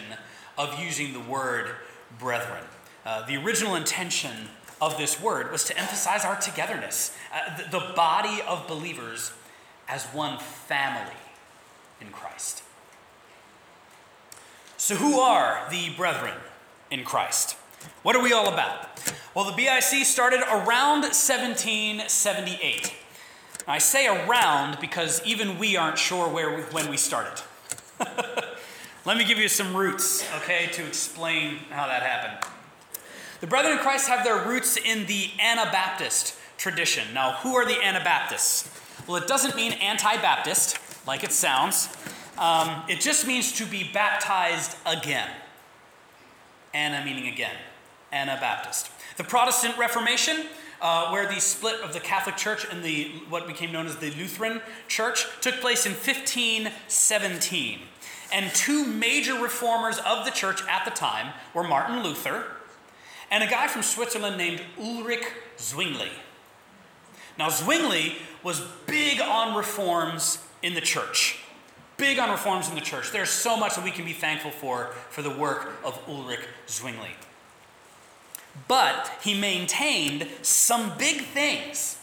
of 0.58 0.78
using 0.80 1.14
the 1.14 1.20
word 1.20 1.76
brethren. 2.20 2.64
Uh, 3.06 3.26
the 3.26 3.38
original 3.38 3.76
intention 3.76 4.50
of 4.82 4.98
this 4.98 5.20
word 5.22 5.52
was 5.52 5.64
to 5.64 5.78
emphasize 5.78 6.26
our 6.26 6.36
togetherness, 6.36 7.16
uh, 7.34 7.58
the, 7.58 7.64
the 7.80 7.94
body 7.96 8.42
of 8.48 8.68
believers 8.68 9.32
as 9.88 10.04
one 10.08 10.38
family 10.40 11.16
in 12.02 12.10
Christ. 12.10 12.64
So, 14.78 14.96
who 14.96 15.20
are 15.20 15.66
the 15.70 15.90
brethren 15.96 16.36
in 16.92 17.06
Christ? 17.06 17.56
What 18.02 18.16
are 18.16 18.22
we 18.22 18.34
all 18.34 18.52
about? 18.52 18.90
Well, 19.34 19.46
the 19.46 19.56
BIC 19.56 20.06
started 20.06 20.42
around 20.42 21.04
1778. 21.04 22.94
I 23.68 23.78
say 23.78 24.08
around 24.08 24.78
because 24.82 25.22
even 25.26 25.58
we 25.58 25.78
aren't 25.78 25.98
sure 25.98 26.28
where 26.28 26.56
we, 26.56 26.62
when 26.64 26.90
we 26.90 26.98
started. 26.98 27.42
Let 29.06 29.18
me 29.18 29.26
give 29.26 29.38
you 29.38 29.50
some 29.50 29.76
roots, 29.76 30.26
okay, 30.38 30.70
to 30.74 30.86
explain 30.86 31.58
how 31.70 31.88
that 31.88 32.04
happened. 32.04 32.50
The 33.42 33.48
Brethren 33.48 33.74
in 33.74 33.80
Christ 33.80 34.08
have 34.08 34.24
their 34.24 34.48
roots 34.48 34.78
in 34.78 35.06
the 35.06 35.30
Anabaptist 35.40 36.36
tradition. 36.58 37.14
Now, 37.14 37.34
who 37.34 37.56
are 37.56 37.66
the 37.66 37.84
Anabaptists? 37.84 38.70
Well, 39.08 39.22
it 39.22 39.28
doesn't 39.28 39.56
mean 39.56 39.74
anti 39.74 40.16
Baptist, 40.18 40.80
like 41.06 41.24
it 41.24 41.34
sounds. 41.34 41.90
Um, 42.38 42.84
it 42.88 43.02
just 43.02 43.28
means 43.28 43.52
to 43.54 43.66
be 43.66 43.90
baptized 43.94 44.78
again. 44.86 45.30
Anna 46.74 47.04
meaning 47.06 47.28
again. 47.28 47.56
Anabaptist. 48.14 48.90
The 49.18 49.24
Protestant 49.24 49.78
Reformation, 49.78 50.46
uh, 50.84 51.10
where 51.10 51.26
the 51.26 51.40
split 51.40 51.80
of 51.80 51.94
the 51.94 52.00
Catholic 52.00 52.36
Church 52.36 52.68
and 52.70 52.84
the 52.84 53.06
what 53.30 53.48
became 53.48 53.72
known 53.72 53.88
as 53.88 53.96
the 53.96 54.12
Lutheran 54.12 54.62
Church 54.90 55.26
took 55.40 55.56
place 55.56 55.86
in 55.86 55.94
1517. 55.94 57.80
And 58.34 58.54
two 58.54 58.86
major 58.86 59.36
reformers 59.36 59.98
of 60.00 60.26
the 60.26 60.32
church 60.32 60.62
at 60.68 60.84
the 60.84 60.92
time 60.92 61.34
were 61.54 61.64
Martin 61.64 62.04
Luther 62.04 62.46
and 63.32 63.44
a 63.44 63.48
guy 63.48 63.68
from 63.68 63.82
Switzerland 63.82 64.38
named 64.38 64.62
Ulrich 64.78 65.26
Zwingli. 65.58 66.12
Now, 67.40 67.50
Zwingli 67.50 68.18
was 68.44 68.62
big 68.86 69.22
on 69.22 69.56
reforms 69.56 70.40
in 70.62 70.74
the 70.74 70.82
church. 70.82 71.40
Big 71.98 72.20
on 72.20 72.30
reforms 72.30 72.70
in 72.70 72.76
the 72.76 72.82
church. 72.82 73.12
There's 73.12 73.30
so 73.30 73.56
much 73.56 73.76
that 73.76 73.86
we 73.86 73.92
can 73.92 74.04
be 74.04 74.14
thankful 74.14 74.52
for 74.52 74.88
for 75.10 75.22
the 75.22 75.30
work 75.30 75.72
of 75.86 75.98
Ulrich 76.08 76.42
Zwingli. 76.68 77.12
But 78.68 79.12
he 79.22 79.34
maintained 79.34 80.28
some 80.42 80.98
big 80.98 81.22
things, 81.22 81.98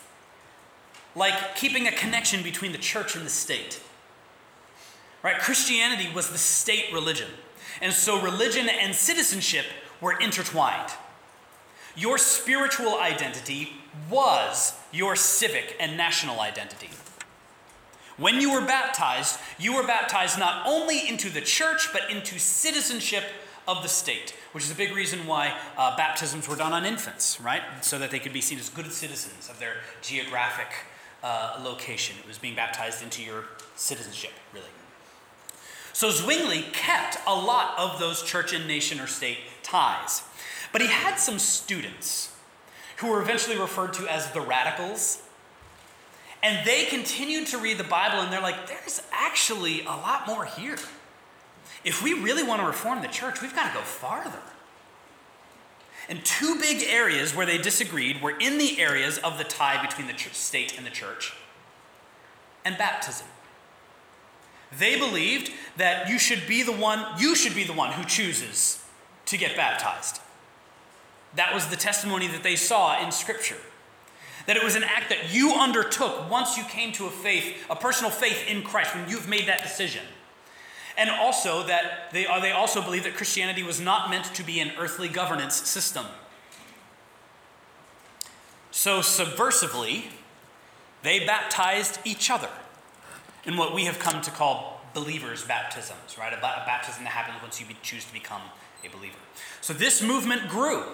like 1.14 1.54
keeping 1.56 1.86
a 1.86 1.92
connection 1.92 2.42
between 2.42 2.72
the 2.72 2.78
church 2.78 3.16
and 3.16 3.24
the 3.24 3.30
state. 3.30 3.80
Right? 5.22 5.38
Christianity 5.38 6.08
was 6.14 6.30
the 6.30 6.38
state 6.38 6.92
religion. 6.92 7.28
And 7.80 7.92
so 7.92 8.20
religion 8.20 8.68
and 8.68 8.94
citizenship 8.94 9.66
were 10.00 10.18
intertwined. 10.18 10.90
Your 11.96 12.18
spiritual 12.18 12.98
identity 12.98 13.72
was 14.08 14.74
your 14.92 15.16
civic 15.16 15.76
and 15.78 15.96
national 15.96 16.40
identity. 16.40 16.90
When 18.16 18.40
you 18.40 18.52
were 18.52 18.60
baptized, 18.60 19.38
you 19.58 19.74
were 19.74 19.86
baptized 19.86 20.38
not 20.38 20.66
only 20.66 21.08
into 21.08 21.30
the 21.30 21.40
church, 21.40 21.88
but 21.92 22.10
into 22.10 22.38
citizenship 22.38 23.24
of 23.76 23.82
the 23.82 23.88
state, 23.88 24.34
which 24.52 24.64
is 24.64 24.70
a 24.70 24.74
big 24.74 24.94
reason 24.94 25.26
why 25.26 25.54
uh, 25.76 25.96
baptisms 25.96 26.48
were 26.48 26.56
done 26.56 26.72
on 26.72 26.84
infants, 26.84 27.40
right? 27.40 27.62
So 27.82 27.98
that 27.98 28.10
they 28.10 28.18
could 28.18 28.32
be 28.32 28.40
seen 28.40 28.58
as 28.58 28.68
good 28.68 28.90
citizens 28.92 29.48
of 29.48 29.58
their 29.58 29.74
geographic 30.02 30.68
uh, 31.22 31.60
location. 31.62 32.16
It 32.18 32.26
was 32.26 32.38
being 32.38 32.56
baptized 32.56 33.02
into 33.02 33.22
your 33.22 33.44
citizenship, 33.76 34.32
really. 34.52 34.66
So 35.92 36.10
Zwingli 36.10 36.64
kept 36.72 37.18
a 37.26 37.34
lot 37.34 37.78
of 37.78 37.98
those 38.00 38.22
church 38.22 38.52
and 38.52 38.66
nation 38.66 39.00
or 39.00 39.06
state 39.06 39.38
ties. 39.62 40.22
But 40.72 40.80
he 40.80 40.88
had 40.88 41.16
some 41.16 41.38
students 41.38 42.32
who 42.98 43.08
were 43.08 43.20
eventually 43.20 43.58
referred 43.58 43.92
to 43.94 44.06
as 44.06 44.30
the 44.32 44.40
radicals. 44.40 45.22
And 46.42 46.66
they 46.66 46.86
continued 46.86 47.48
to 47.48 47.58
read 47.58 47.78
the 47.78 47.84
Bible 47.84 48.20
and 48.20 48.32
they're 48.32 48.40
like, 48.40 48.66
there's 48.66 49.02
actually 49.12 49.82
a 49.82 49.90
lot 49.90 50.26
more 50.26 50.44
here. 50.44 50.76
If 51.84 52.02
we 52.02 52.14
really 52.14 52.42
want 52.42 52.60
to 52.60 52.66
reform 52.66 53.02
the 53.02 53.08
church, 53.08 53.40
we've 53.40 53.54
got 53.54 53.68
to 53.68 53.78
go 53.78 53.84
farther. 53.84 54.42
And 56.08 56.24
two 56.24 56.58
big 56.58 56.82
areas 56.88 57.34
where 57.34 57.46
they 57.46 57.58
disagreed 57.58 58.20
were 58.20 58.36
in 58.38 58.58
the 58.58 58.80
areas 58.80 59.18
of 59.18 59.38
the 59.38 59.44
tie 59.44 59.80
between 59.84 60.08
the 60.08 60.14
state 60.32 60.76
and 60.76 60.84
the 60.84 60.90
church 60.90 61.34
and 62.64 62.76
baptism. 62.76 63.26
They 64.76 64.98
believed 64.98 65.52
that 65.76 66.08
you 66.08 66.18
should 66.18 66.46
be 66.46 66.62
the 66.62 66.72
one, 66.72 67.04
you 67.18 67.34
should 67.34 67.54
be 67.54 67.64
the 67.64 67.72
one 67.72 67.92
who 67.92 68.04
chooses 68.04 68.84
to 69.26 69.36
get 69.36 69.56
baptized. 69.56 70.20
That 71.36 71.54
was 71.54 71.68
the 71.68 71.76
testimony 71.76 72.26
that 72.28 72.42
they 72.42 72.56
saw 72.56 73.02
in 73.02 73.12
Scripture. 73.12 73.56
That 74.46 74.56
it 74.56 74.64
was 74.64 74.74
an 74.74 74.84
act 74.84 75.10
that 75.10 75.32
you 75.32 75.54
undertook 75.54 76.28
once 76.30 76.56
you 76.56 76.64
came 76.64 76.92
to 76.92 77.06
a 77.06 77.10
faith, 77.10 77.64
a 77.70 77.76
personal 77.76 78.10
faith 78.10 78.48
in 78.48 78.62
Christ, 78.62 78.94
when 78.94 79.08
you've 79.08 79.28
made 79.28 79.46
that 79.46 79.62
decision. 79.62 80.02
And 81.00 81.08
also 81.08 81.62
that 81.62 82.10
they, 82.12 82.26
uh, 82.26 82.40
they 82.40 82.52
also 82.52 82.82
believe 82.82 83.04
that 83.04 83.14
Christianity 83.14 83.62
was 83.62 83.80
not 83.80 84.10
meant 84.10 84.26
to 84.34 84.42
be 84.42 84.60
an 84.60 84.72
earthly 84.78 85.08
governance 85.08 85.56
system. 85.56 86.04
So, 88.70 89.00
subversively, 89.00 90.04
they 91.02 91.24
baptized 91.24 92.00
each 92.04 92.30
other 92.30 92.50
in 93.44 93.56
what 93.56 93.74
we 93.74 93.86
have 93.86 93.98
come 93.98 94.20
to 94.20 94.30
call 94.30 94.82
believers' 94.92 95.42
baptisms, 95.42 96.18
right? 96.18 96.34
A, 96.34 96.36
baptism 96.36 97.04
that 97.04 97.14
happens 97.14 97.40
once 97.40 97.58
you 97.58 97.66
be, 97.66 97.78
choose 97.80 98.04
to 98.04 98.12
become 98.12 98.42
a 98.84 98.88
believer. 98.94 99.16
So, 99.62 99.72
this 99.72 100.02
movement 100.02 100.50
grew 100.50 100.84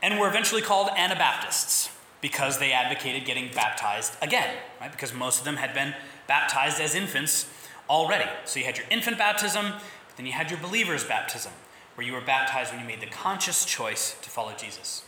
and 0.00 0.20
were 0.20 0.28
eventually 0.28 0.62
called 0.62 0.90
Anabaptists 0.96 1.90
because 2.20 2.60
they 2.60 2.70
advocated 2.70 3.24
getting 3.24 3.50
baptized 3.52 4.14
again, 4.22 4.54
right? 4.80 4.92
Because 4.92 5.12
most 5.12 5.40
of 5.40 5.44
them 5.44 5.56
had 5.56 5.74
been 5.74 5.92
baptized 6.28 6.80
as 6.80 6.94
infants 6.94 7.46
already. 7.90 8.30
So 8.44 8.60
you 8.60 8.64
had 8.64 8.78
your 8.78 8.86
infant 8.90 9.18
baptism, 9.18 9.72
then 10.16 10.24
you 10.24 10.32
had 10.32 10.50
your 10.50 10.60
believer's 10.60 11.04
baptism, 11.04 11.52
where 11.96 12.06
you 12.06 12.12
were 12.12 12.20
baptized 12.20 12.70
when 12.70 12.80
you 12.80 12.86
made 12.86 13.00
the 13.00 13.06
conscious 13.06 13.64
choice 13.66 14.16
to 14.22 14.30
follow 14.30 14.52
Jesus. 14.56 15.02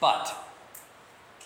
But 0.00 0.34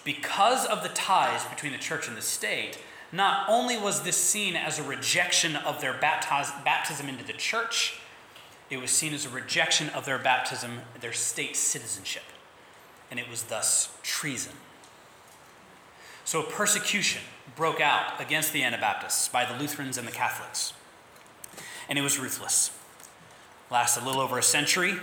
because 0.04 0.64
of 0.64 0.83
the 0.83 0.88
ties 0.90 1.44
between 1.47 1.73
the 1.73 1.78
church 1.78 2.06
and 2.06 2.16
the 2.16 2.23
state, 2.23 2.78
not 3.11 3.49
only 3.49 3.76
was 3.76 4.02
this 4.02 4.16
seen 4.16 4.54
as 4.54 4.78
a 4.78 4.83
rejection 4.83 5.56
of 5.56 5.80
their 5.80 5.94
baptiz- 5.94 6.64
baptism 6.64 7.09
into 7.09 7.25
the 7.25 7.33
church, 7.33 7.99
it 8.71 8.80
was 8.80 8.90
seen 8.90 9.12
as 9.14 9.26
a 9.26 9.28
rejection 9.28 9.88
of 9.90 10.04
their 10.04 10.18
baptism, 10.18 10.80
their 11.00 11.12
state 11.12 11.56
citizenship, 11.56 12.25
and 13.11 13.18
it 13.18 13.28
was 13.28 13.44
thus 13.44 13.90
treason. 14.02 14.52
So 16.25 16.43
persecution 16.43 17.23
broke 17.54 17.81
out 17.81 18.21
against 18.21 18.52
the 18.52 18.62
Anabaptists 18.62 19.28
by 19.28 19.45
the 19.45 19.59
Lutherans 19.59 19.99
and 19.99 20.09
the 20.09 20.12
Catholics, 20.12 20.73
and 21.88 21.99
it 21.99 22.02
was 22.02 22.19
ruthless. 22.19 22.71
Lasted 23.71 24.02
a 24.02 24.07
little 24.07 24.23
over 24.23 24.38
a 24.38 24.43
century. 24.43 24.95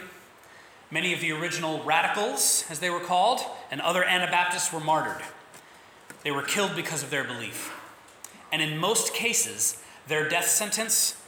Many 0.89 1.13
of 1.13 1.21
the 1.21 1.31
original 1.31 1.83
radicals, 1.83 2.65
as 2.69 2.79
they 2.79 2.89
were 2.89 2.99
called, 2.99 3.39
and 3.69 3.79
other 3.81 4.03
Anabaptists 4.03 4.73
were 4.73 4.79
martyred. 4.79 5.23
They 6.23 6.31
were 6.31 6.41
killed 6.41 6.75
because 6.75 7.01
of 7.03 7.09
their 7.09 7.23
belief. 7.23 7.71
And 8.51 8.61
in 8.61 8.77
most 8.77 9.13
cases, 9.13 9.81
their 10.07 10.27
death 10.27 10.47
sentence 10.47 11.21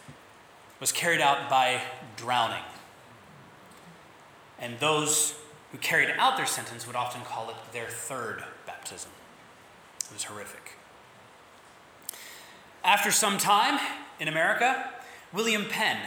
was 0.79 0.91
carried 0.91 1.21
out 1.21 1.49
by 1.49 1.81
drowning. 2.17 2.63
And 4.59 4.79
those 4.79 5.35
who 5.71 5.77
carried 5.77 6.13
out 6.17 6.35
their 6.35 6.45
sentence 6.45 6.85
would 6.85 6.95
often 6.95 7.21
call 7.21 7.49
it 7.49 7.55
their 7.71 7.87
third 7.87 8.43
baptism. 8.65 9.11
It 10.13 10.17
was 10.17 10.23
horrific. 10.25 10.73
After 12.83 13.09
some 13.09 13.39
time 13.39 13.79
in 14.19 14.27
America, 14.27 14.91
William 15.33 15.65
Penn, 15.65 15.97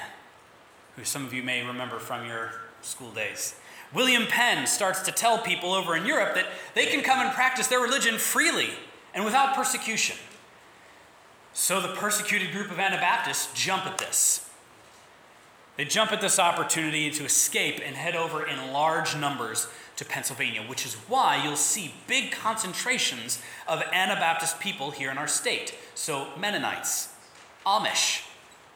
who 0.95 1.03
some 1.03 1.25
of 1.25 1.35
you 1.35 1.43
may 1.43 1.67
remember 1.67 1.99
from 1.99 2.25
your 2.25 2.53
school 2.83 3.11
days, 3.11 3.57
William 3.93 4.27
Penn 4.29 4.69
starts 4.69 5.03
to 5.03 5.11
tell 5.11 5.39
people 5.39 5.75
over 5.75 5.97
in 5.97 6.07
Europe 6.07 6.37
that 6.37 6.47
they 6.75 6.87
can 6.87 7.03
come 7.03 7.19
and 7.19 7.35
practice 7.35 7.67
their 7.67 7.81
religion 7.81 8.17
freely 8.17 8.69
and 9.13 9.25
without 9.25 9.57
persecution. 9.57 10.17
So 11.53 11.81
the 11.81 11.89
persecuted 11.89 12.53
group 12.53 12.71
of 12.71 12.79
Anabaptists 12.79 13.53
jump 13.61 13.87
at 13.87 13.99
this. 13.99 14.49
They 15.77 15.85
jump 15.85 16.13
at 16.13 16.21
this 16.21 16.39
opportunity 16.39 17.11
to 17.11 17.25
escape 17.25 17.81
and 17.85 17.97
head 17.97 18.15
over 18.15 18.47
in 18.47 18.73
large 18.73 19.17
numbers 19.17 19.67
to 19.97 20.05
Pennsylvania, 20.05 20.63
which 20.63 20.85
is 20.85 20.95
why 21.09 21.43
you'll 21.43 21.57
see 21.57 21.95
big 22.07 22.31
concentrations 22.31 23.41
of 23.67 23.83
Anabaptist 23.93 24.61
people 24.61 24.91
here 24.91 25.11
in 25.11 25.19
our 25.19 25.29
state. 25.29 25.75
So, 25.95 26.29
Mennonites, 26.39 27.09
Amish, 27.65 28.27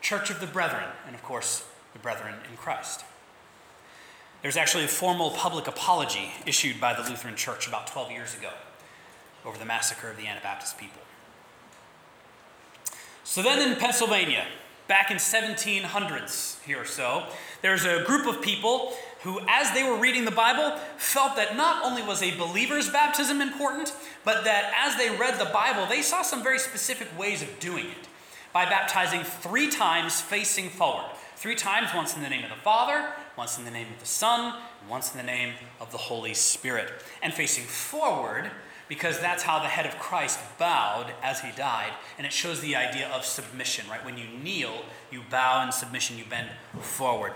Church 0.00 0.30
of 0.30 0.40
the 0.40 0.46
Brethren, 0.46 0.88
and 1.06 1.14
of 1.14 1.22
course, 1.22 1.64
the 1.92 1.98
Brethren 1.98 2.34
in 2.50 2.56
Christ. 2.56 3.04
There's 4.42 4.56
actually 4.56 4.84
a 4.84 4.88
formal 4.88 5.30
public 5.32 5.66
apology 5.66 6.32
issued 6.46 6.80
by 6.80 6.94
the 6.94 7.02
Lutheran 7.02 7.36
Church 7.36 7.68
about 7.68 7.86
12 7.86 8.10
years 8.10 8.34
ago 8.34 8.50
over 9.44 9.58
the 9.58 9.66
massacre 9.66 10.10
of 10.10 10.16
the 10.16 10.26
Anabaptist 10.26 10.78
people. 10.78 11.02
So 13.24 13.42
then 13.42 13.70
in 13.70 13.78
Pennsylvania, 13.78 14.46
back 14.88 15.10
in 15.10 15.18
1700s 15.18 16.62
here 16.64 16.80
or 16.80 16.84
so, 16.84 17.24
there's 17.62 17.84
a 17.84 18.02
group 18.04 18.26
of 18.26 18.40
people 18.40 18.94
who, 19.22 19.40
as 19.48 19.72
they 19.72 19.82
were 19.82 19.98
reading 19.98 20.24
the 20.24 20.30
Bible, 20.30 20.78
felt 20.96 21.36
that 21.36 21.56
not 21.56 21.84
only 21.84 22.02
was 22.02 22.22
a 22.22 22.36
believer's 22.36 22.88
baptism 22.88 23.40
important, 23.40 23.92
but 24.24 24.44
that 24.44 24.72
as 24.76 24.96
they 24.96 25.14
read 25.16 25.38
the 25.38 25.50
Bible, 25.52 25.86
they 25.86 26.02
saw 26.02 26.22
some 26.22 26.42
very 26.42 26.58
specific 26.58 27.08
ways 27.18 27.42
of 27.42 27.60
doing 27.60 27.86
it 27.86 28.08
by 28.52 28.64
baptizing 28.64 29.22
three 29.22 29.70
times 29.70 30.20
facing 30.20 30.70
forward. 30.70 31.04
Three 31.36 31.54
times, 31.54 31.90
once 31.94 32.16
in 32.16 32.22
the 32.22 32.28
name 32.28 32.44
of 32.44 32.50
the 32.50 32.56
Father, 32.56 33.12
once 33.36 33.58
in 33.58 33.64
the 33.64 33.70
name 33.70 33.86
of 33.92 34.00
the 34.00 34.06
Son, 34.06 34.54
once 34.88 35.12
in 35.12 35.18
the 35.18 35.24
name 35.24 35.54
of 35.80 35.90
the 35.92 35.98
Holy 35.98 36.34
Spirit. 36.34 36.90
And 37.22 37.32
facing 37.32 37.64
forward, 37.64 38.50
because 38.88 39.20
that's 39.20 39.42
how 39.42 39.58
the 39.60 39.68
head 39.68 39.86
of 39.86 39.98
Christ 39.98 40.38
bowed 40.58 41.12
as 41.22 41.40
he 41.40 41.50
died. 41.52 41.92
And 42.18 42.26
it 42.26 42.32
shows 42.32 42.60
the 42.60 42.76
idea 42.76 43.08
of 43.08 43.24
submission, 43.24 43.88
right? 43.88 44.04
When 44.04 44.18
you 44.18 44.26
kneel, 44.42 44.84
you 45.10 45.22
bow 45.30 45.64
in 45.64 45.72
submission, 45.72 46.18
you 46.18 46.24
bend 46.28 46.50
forward. 46.80 47.32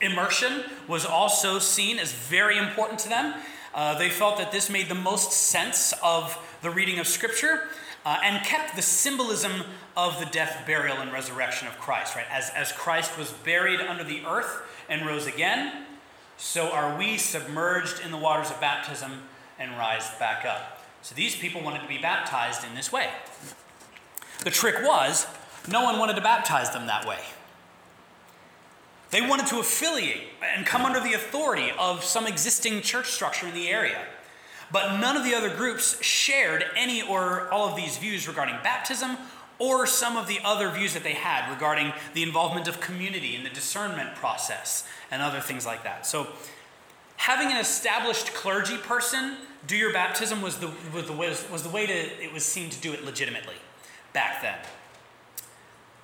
Immersion 0.00 0.64
was 0.86 1.04
also 1.04 1.58
seen 1.58 1.98
as 1.98 2.12
very 2.12 2.58
important 2.58 2.98
to 3.00 3.08
them. 3.08 3.34
Uh, 3.74 3.98
they 3.98 4.08
felt 4.08 4.38
that 4.38 4.52
this 4.52 4.70
made 4.70 4.88
the 4.88 4.94
most 4.94 5.32
sense 5.32 5.94
of 6.02 6.38
the 6.62 6.70
reading 6.70 6.98
of 6.98 7.06
Scripture 7.06 7.68
uh, 8.04 8.18
and 8.24 8.44
kept 8.44 8.74
the 8.74 8.82
symbolism 8.82 9.64
of 9.96 10.18
the 10.18 10.26
death, 10.26 10.62
burial, 10.66 10.96
and 10.98 11.12
resurrection 11.12 11.68
of 11.68 11.78
Christ, 11.78 12.16
right? 12.16 12.26
As, 12.30 12.50
as 12.50 12.72
Christ 12.72 13.18
was 13.18 13.32
buried 13.32 13.80
under 13.80 14.04
the 14.04 14.22
earth 14.26 14.62
and 14.88 15.06
rose 15.06 15.26
again, 15.26 15.84
so 16.36 16.70
are 16.70 16.96
we 16.96 17.18
submerged 17.18 18.00
in 18.04 18.10
the 18.10 18.16
waters 18.16 18.50
of 18.50 18.60
baptism 18.60 19.22
and 19.58 19.72
rise 19.72 20.10
back 20.18 20.44
up. 20.44 20.84
So 21.02 21.14
these 21.14 21.36
people 21.36 21.62
wanted 21.62 21.82
to 21.82 21.88
be 21.88 21.98
baptized 21.98 22.64
in 22.64 22.74
this 22.74 22.92
way. 22.92 23.08
The 24.44 24.50
trick 24.50 24.76
was, 24.82 25.26
no 25.68 25.82
one 25.82 25.98
wanted 25.98 26.14
to 26.16 26.22
baptize 26.22 26.70
them 26.70 26.86
that 26.86 27.06
way. 27.06 27.18
They 29.10 29.20
wanted 29.20 29.46
to 29.48 29.58
affiliate 29.58 30.24
and 30.54 30.66
come 30.66 30.84
under 30.84 31.00
the 31.00 31.14
authority 31.14 31.70
of 31.78 32.04
some 32.04 32.26
existing 32.26 32.82
church 32.82 33.10
structure 33.10 33.46
in 33.46 33.54
the 33.54 33.68
area. 33.68 33.98
But 34.70 34.98
none 34.98 35.16
of 35.16 35.24
the 35.24 35.34
other 35.34 35.54
groups 35.54 36.02
shared 36.02 36.64
any 36.76 37.00
or 37.00 37.50
all 37.50 37.68
of 37.68 37.76
these 37.76 37.96
views 37.96 38.28
regarding 38.28 38.56
baptism 38.62 39.16
or 39.58 39.86
some 39.86 40.16
of 40.16 40.28
the 40.28 40.38
other 40.44 40.70
views 40.70 40.94
that 40.94 41.02
they 41.02 41.14
had 41.14 41.50
regarding 41.50 41.92
the 42.14 42.22
involvement 42.22 42.68
of 42.68 42.80
community 42.80 43.34
in 43.34 43.44
the 43.44 43.50
discernment 43.50 44.14
process 44.14 44.86
and 45.10 45.22
other 45.22 45.40
things 45.40 45.66
like 45.66 45.84
that. 45.84 46.06
So, 46.06 46.28
having 47.16 47.48
an 47.48 47.56
established 47.56 48.34
clergy 48.34 48.76
person 48.76 49.36
do 49.66 49.76
your 49.76 49.92
baptism 49.92 50.40
was 50.40 50.58
the, 50.58 50.70
was 50.94 51.06
the, 51.06 51.12
way, 51.12 51.28
was 51.50 51.62
the 51.62 51.68
way 51.68 51.86
to, 51.86 51.92
it 51.92 52.32
was 52.32 52.44
seen 52.44 52.70
to 52.70 52.80
do 52.80 52.92
it 52.92 53.04
legitimately 53.04 53.56
back 54.12 54.40
then. 54.42 54.54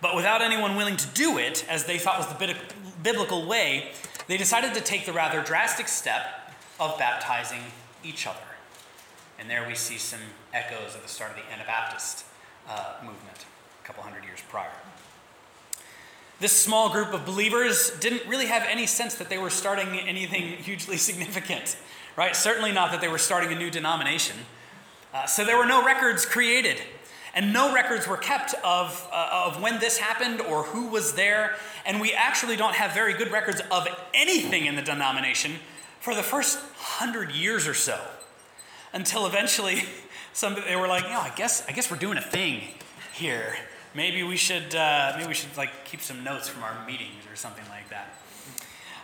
But 0.05 0.15
without 0.15 0.43
anyone 0.43 0.77
willing 0.77 0.99
to 0.99 1.07
do 1.15 1.39
it, 1.39 1.65
as 1.67 1.87
they 1.87 1.97
thought 1.97 2.19
was 2.19 2.27
the 2.27 2.55
biblical 3.03 3.47
way, 3.47 3.93
they 4.27 4.37
decided 4.37 4.75
to 4.75 4.83
take 4.83 5.07
the 5.07 5.15
rather 5.15 5.43
drastic 5.43 5.89
step 5.89 6.53
of 6.79 6.99
baptizing 6.99 7.63
each 8.05 8.27
other. 8.27 8.37
And 9.39 9.49
there 9.49 9.67
we 9.67 9.75
see 9.75 9.97
some 9.97 10.21
echoes 10.53 10.95
of 10.95 11.01
the 11.01 11.09
start 11.09 11.31
of 11.31 11.39
the 11.39 11.51
Anabaptist 11.51 12.27
uh, 12.69 12.97
movement 13.03 13.47
a 13.83 13.87
couple 13.87 14.03
hundred 14.03 14.25
years 14.25 14.41
prior. 14.47 14.69
This 16.39 16.53
small 16.53 16.91
group 16.91 17.15
of 17.15 17.25
believers 17.25 17.91
didn't 17.99 18.29
really 18.29 18.47
have 18.47 18.67
any 18.69 18.85
sense 18.85 19.15
that 19.15 19.31
they 19.31 19.39
were 19.39 19.49
starting 19.49 19.99
anything 20.01 20.43
hugely 20.59 20.99
significant, 20.99 21.79
right? 22.15 22.37
Certainly 22.37 22.73
not 22.73 22.91
that 22.91 23.01
they 23.01 23.09
were 23.09 23.17
starting 23.17 23.53
a 23.53 23.59
new 23.59 23.71
denomination. 23.71 24.37
Uh, 25.15 25.25
so 25.25 25.47
there 25.47 25.57
were 25.57 25.65
no 25.65 25.83
records 25.83 26.27
created, 26.27 26.83
and 27.35 27.53
no 27.53 27.75
records 27.75 28.07
were 28.07 28.17
kept 28.17 28.55
of, 28.65 29.09
uh, 29.13 29.45
of 29.47 29.61
when 29.61 29.81
this 29.81 29.99
happened 29.99 30.41
or 30.41 30.63
who 30.63 30.87
was 30.87 31.15
there. 31.15 31.57
And 31.85 32.01
we 32.01 32.13
actually 32.13 32.57
don't 32.57 32.75
have 32.75 32.95
very 32.95 33.13
good 33.13 33.33
records 33.33 33.61
of 33.71 33.89
anything 34.15 34.67
in 34.67 34.77
the 34.77 34.83
denomination 34.83 35.55
for 36.01 36.15
the 36.15 36.23
first 36.23 36.61
hundred 36.77 37.33
years 37.33 37.67
or 37.67 37.75
so 37.75 38.01
until 38.93 39.27
eventually 39.27 39.83
some, 40.33 40.57
they 40.67 40.77
were 40.77 40.89
like, 40.89 41.05
know, 41.05 41.21
I 41.21 41.33
guess, 41.35 41.67
I 41.69 41.73
guess 41.73 41.91
we're 41.91 41.97
doing 41.97 42.19
a 42.19 42.23
thing 42.23 42.61
here. 43.13 43.55
Maybe 43.95 44.23
we 44.23 44.37
should, 44.37 44.75
uh, 44.75 45.15
maybe 45.17 45.29
we 45.29 45.35
should 45.35 45.57
like 45.57 45.85
keep 45.85 46.01
some 46.01 46.25
notes 46.25 46.49
from 46.49 46.63
our 46.63 46.87
meetings 46.87 47.25
or 47.31 47.37
something 47.37 47.65
like 47.69 47.89
that. 47.91 48.15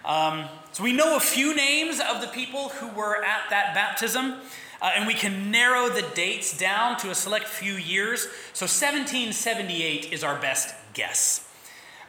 Um, 0.05 0.49
so 0.73 0.83
we 0.83 0.93
know 0.93 1.17
a 1.17 1.21
few 1.21 1.55
names 1.55 2.01
of 2.01 2.21
the 2.21 2.29
people 2.29 2.71
who 2.71 2.89
were 2.89 3.23
at 3.23 3.51
that 3.51 3.75
baptism, 3.75 4.37
uh, 4.83 4.93
and 4.95 5.07
we 5.07 5.15
can 5.15 5.51
narrow 5.51 5.89
the 5.89 6.03
dates 6.15 6.57
down 6.57 6.97
to 6.99 7.11
a 7.11 7.15
select 7.15 7.47
few 7.47 7.75
years. 7.75 8.23
So 8.53 8.65
1778 8.65 10.13
is 10.13 10.25
our 10.25 10.41
best 10.41 10.75
guess. 10.95 11.47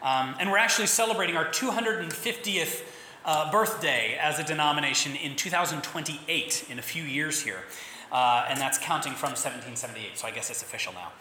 Um, 0.01 0.35
and 0.39 0.49
we're 0.49 0.57
actually 0.57 0.87
celebrating 0.87 1.35
our 1.35 1.45
250th 1.45 2.83
uh, 3.23 3.51
birthday 3.51 4.17
as 4.19 4.39
a 4.39 4.43
denomination 4.43 5.15
in 5.15 5.35
2028, 5.35 6.65
in 6.69 6.79
a 6.79 6.81
few 6.81 7.03
years 7.03 7.41
here. 7.43 7.63
Uh, 8.11 8.45
and 8.49 8.59
that's 8.59 8.77
counting 8.77 9.13
from 9.13 9.29
1778, 9.29 10.17
so 10.17 10.27
I 10.27 10.31
guess 10.31 10.49
it's 10.49 10.61
official 10.61 10.93
now. 10.93 11.11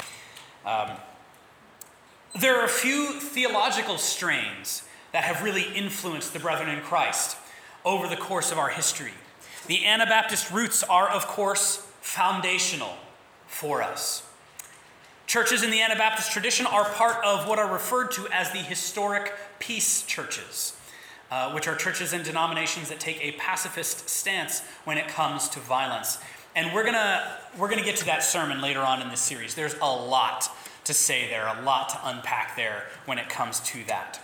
Um, 0.64 0.96
there 2.40 2.60
are 2.60 2.64
a 2.64 2.68
few 2.68 3.12
theological 3.20 3.98
strains 3.98 4.84
that 5.12 5.24
have 5.24 5.42
really 5.42 5.66
influenced 5.74 6.32
the 6.32 6.38
brethren 6.38 6.68
in 6.68 6.80
Christ 6.82 7.36
over 7.84 8.08
the 8.08 8.16
course 8.16 8.52
of 8.52 8.58
our 8.58 8.68
history. 8.68 9.12
The 9.70 9.87
Anabaptist 9.87 10.50
roots 10.50 10.83
are, 10.83 11.09
of 11.09 11.26
course, 11.28 11.76
foundational 12.00 12.96
for 13.46 13.83
us. 13.83 14.28
Churches 15.26 15.62
in 15.62 15.70
the 15.70 15.80
Anabaptist 15.80 16.33
tradition 16.33 16.66
are 16.66 16.85
part 16.85 17.24
of 17.24 17.48
what 17.48 17.59
are 17.59 17.72
referred 17.72 18.11
to 18.11 18.26
as 18.33 18.50
the 18.50 18.59
historic 18.59 19.33
peace 19.61 20.02
churches 20.02 20.74
uh, 21.30 21.52
which 21.52 21.68
are 21.68 21.76
churches 21.76 22.12
and 22.12 22.24
denominations 22.24 22.88
that 22.88 22.98
take 22.98 23.22
a 23.22 23.33
pacifist 23.33 24.09
stance 24.09 24.62
when 24.85 24.98
it 24.98 25.06
comes 25.09 25.48
to 25.50 25.61
violence. 25.61 26.18
And 26.56 26.74
we're 26.74 26.85
gonna 26.85 27.37
we're 27.56 27.68
gonna 27.68 27.85
get 27.85 27.96
to 27.96 28.04
that 28.06 28.24
sermon 28.24 28.61
later 28.61 28.80
on 28.80 29.00
in 29.00 29.09
this 29.09 29.20
series. 29.20 29.54
There's 29.54 29.76
a 29.80 29.87
lot 29.87 30.48
to 30.85 30.92
say 30.92 31.28
there, 31.28 31.46
a 31.46 31.62
lot 31.62 31.90
to 31.90 32.00
unpack 32.02 32.56
there 32.56 32.87
when 33.04 33.18
it 33.18 33.28
comes 33.28 33.61
to 33.61 33.85
that. 33.87 34.20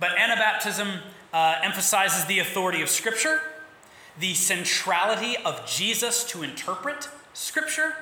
But 0.00 0.16
Anabaptism 0.16 0.98
uh, 1.34 1.56
emphasizes 1.62 2.24
the 2.26 2.38
authority 2.38 2.80
of 2.80 2.88
Scripture, 2.88 3.40
the 4.18 4.34
centrality 4.34 5.36
of 5.44 5.66
Jesus 5.66 6.22
to 6.26 6.44
interpret 6.44 7.08
Scripture, 7.32 7.96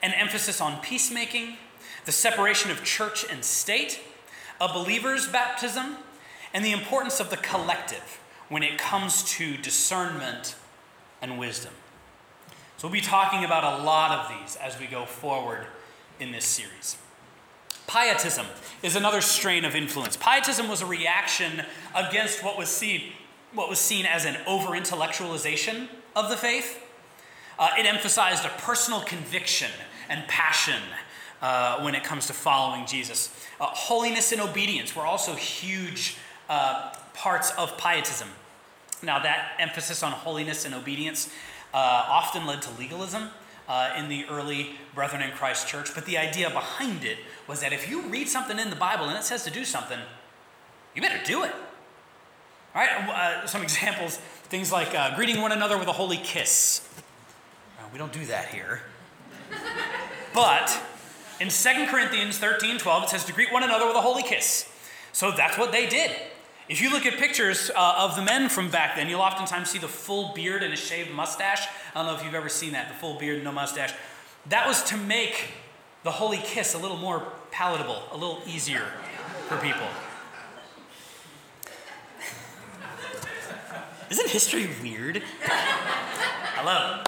an 0.00 0.12
emphasis 0.12 0.60
on 0.60 0.80
peacemaking, 0.80 1.56
the 2.04 2.12
separation 2.12 2.70
of 2.70 2.84
church 2.84 3.26
and 3.28 3.44
state, 3.44 4.00
a 4.60 4.72
believer's 4.72 5.26
baptism, 5.26 5.96
and 6.54 6.64
the 6.64 6.70
importance 6.70 7.18
of 7.18 7.28
the 7.28 7.36
collective 7.36 8.20
when 8.48 8.62
it 8.62 8.78
comes 8.78 9.24
to 9.24 9.56
discernment 9.56 10.54
and 11.20 11.40
wisdom. 11.40 11.72
So, 12.76 12.86
we'll 12.86 12.92
be 12.92 13.00
talking 13.00 13.44
about 13.44 13.80
a 13.80 13.82
lot 13.82 14.12
of 14.12 14.28
these 14.28 14.56
as 14.56 14.78
we 14.78 14.86
go 14.86 15.06
forward 15.06 15.66
in 16.20 16.30
this 16.30 16.44
series. 16.44 16.98
Pietism 17.86 18.46
is 18.82 18.96
another 18.96 19.20
strain 19.20 19.64
of 19.64 19.74
influence. 19.74 20.16
Pietism 20.16 20.68
was 20.68 20.82
a 20.82 20.86
reaction 20.86 21.62
against 21.94 22.42
what 22.42 22.58
was 22.58 22.68
seen, 22.68 23.12
what 23.52 23.68
was 23.68 23.78
seen 23.78 24.06
as 24.06 24.24
an 24.24 24.36
over 24.46 24.68
intellectualization 24.68 25.88
of 26.16 26.28
the 26.30 26.36
faith. 26.36 26.80
Uh, 27.58 27.70
it 27.78 27.86
emphasized 27.86 28.44
a 28.44 28.48
personal 28.60 29.00
conviction 29.02 29.70
and 30.08 30.26
passion 30.28 30.80
uh, 31.40 31.80
when 31.82 31.94
it 31.94 32.02
comes 32.02 32.26
to 32.26 32.32
following 32.32 32.86
Jesus. 32.86 33.30
Uh, 33.60 33.66
holiness 33.66 34.32
and 34.32 34.40
obedience 34.40 34.96
were 34.96 35.06
also 35.06 35.34
huge 35.34 36.16
uh, 36.48 36.92
parts 37.14 37.52
of 37.52 37.76
pietism. 37.78 38.28
Now, 39.02 39.18
that 39.20 39.52
emphasis 39.58 40.02
on 40.02 40.12
holiness 40.12 40.64
and 40.64 40.74
obedience 40.74 41.30
uh, 41.72 42.06
often 42.08 42.46
led 42.46 42.62
to 42.62 42.70
legalism, 42.78 43.30
uh, 43.68 43.94
in 43.96 44.08
the 44.08 44.26
early 44.30 44.72
Brethren 44.94 45.22
in 45.22 45.30
Christ 45.30 45.68
church, 45.68 45.94
but 45.94 46.06
the 46.06 46.18
idea 46.18 46.50
behind 46.50 47.04
it 47.04 47.18
was 47.46 47.60
that 47.60 47.72
if 47.72 47.88
you 47.88 48.02
read 48.02 48.28
something 48.28 48.58
in 48.58 48.70
the 48.70 48.76
Bible 48.76 49.06
and 49.06 49.16
it 49.18 49.24
says 49.24 49.44
to 49.44 49.50
do 49.50 49.64
something, 49.64 49.98
you 50.94 51.02
better 51.02 51.22
do 51.24 51.42
it. 51.44 51.52
All 52.74 52.82
right, 52.82 53.08
uh, 53.08 53.46
some 53.46 53.62
examples 53.68 54.20
things 54.48 54.70
like 54.70 54.94
uh, 54.94 55.16
greeting 55.16 55.40
one 55.40 55.52
another 55.52 55.78
with 55.78 55.88
a 55.88 55.92
holy 55.92 56.18
kiss. 56.18 56.88
Uh, 57.78 57.84
we 57.92 57.98
don't 57.98 58.12
do 58.12 58.24
that 58.26 58.48
here. 58.48 58.82
but 60.34 60.80
in 61.40 61.48
2 61.48 61.86
Corinthians 61.86 62.38
13 62.38 62.78
12, 62.78 63.04
it 63.04 63.08
says 63.08 63.24
to 63.24 63.32
greet 63.32 63.52
one 63.52 63.62
another 63.62 63.86
with 63.86 63.96
a 63.96 64.00
holy 64.00 64.22
kiss. 64.22 64.70
So 65.12 65.30
that's 65.30 65.58
what 65.58 65.72
they 65.72 65.88
did. 65.88 66.10
If 66.66 66.80
you 66.80 66.90
look 66.90 67.04
at 67.04 67.18
pictures 67.18 67.70
uh, 67.76 67.96
of 67.98 68.16
the 68.16 68.22
men 68.22 68.48
from 68.48 68.70
back 68.70 68.96
then, 68.96 69.10
you'll 69.10 69.20
oftentimes 69.20 69.68
see 69.68 69.78
the 69.78 69.88
full 69.88 70.32
beard 70.32 70.62
and 70.62 70.72
a 70.72 70.76
shaved 70.76 71.10
mustache. 71.10 71.68
I 71.94 72.02
don't 72.02 72.06
know 72.06 72.18
if 72.18 72.24
you've 72.24 72.34
ever 72.34 72.48
seen 72.48 72.72
that, 72.72 72.88
the 72.88 72.94
full 72.94 73.18
beard, 73.18 73.36
and 73.36 73.44
no 73.44 73.52
mustache. 73.52 73.92
That 74.46 74.66
was 74.66 74.82
to 74.84 74.96
make 74.96 75.48
the 76.04 76.10
holy 76.10 76.38
kiss 76.38 76.74
a 76.74 76.78
little 76.78 76.96
more 76.96 77.32
palatable, 77.50 78.02
a 78.12 78.16
little 78.16 78.40
easier 78.46 78.86
for 79.48 79.58
people. 79.58 79.82
Isn't 84.10 84.30
history 84.30 84.70
weird? 84.82 85.22
Hello. 85.42 87.04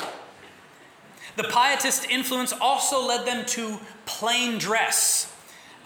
The 1.37 1.45
pietist 1.45 2.11
influence 2.11 2.53
also 2.53 3.07
led 3.07 3.27
them 3.27 3.47
to 3.47 3.79
plain 4.05 4.59
dress. 4.59 5.33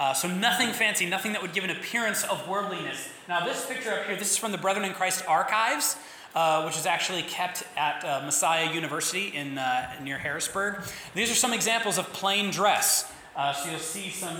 Uh, 0.01 0.15
so, 0.15 0.27
nothing 0.27 0.73
fancy, 0.73 1.05
nothing 1.05 1.33
that 1.35 1.43
would 1.43 1.53
give 1.53 1.63
an 1.63 1.69
appearance 1.69 2.25
of 2.25 2.49
worldliness. 2.49 3.11
Now, 3.29 3.45
this 3.45 3.67
picture 3.67 3.93
up 3.93 4.07
here, 4.07 4.17
this 4.17 4.31
is 4.31 4.39
from 4.39 4.51
the 4.51 4.57
Brethren 4.57 4.87
in 4.87 4.95
Christ 4.95 5.23
archives, 5.29 5.95
uh, 6.35 6.63
which 6.63 6.79
is 6.79 6.87
actually 6.87 7.21
kept 7.21 7.65
at 7.77 8.03
uh, 8.03 8.23
Messiah 8.25 8.73
University 8.73 9.29
in, 9.29 9.59
uh, 9.59 9.93
near 10.03 10.17
Harrisburg. 10.17 10.83
These 11.15 11.31
are 11.31 11.35
some 11.35 11.53
examples 11.53 11.99
of 11.99 12.11
plain 12.15 12.51
dress. 12.51 13.13
Uh, 13.37 13.53
so, 13.53 13.71
you'll 13.71 13.79
see 13.79 14.09
some 14.09 14.39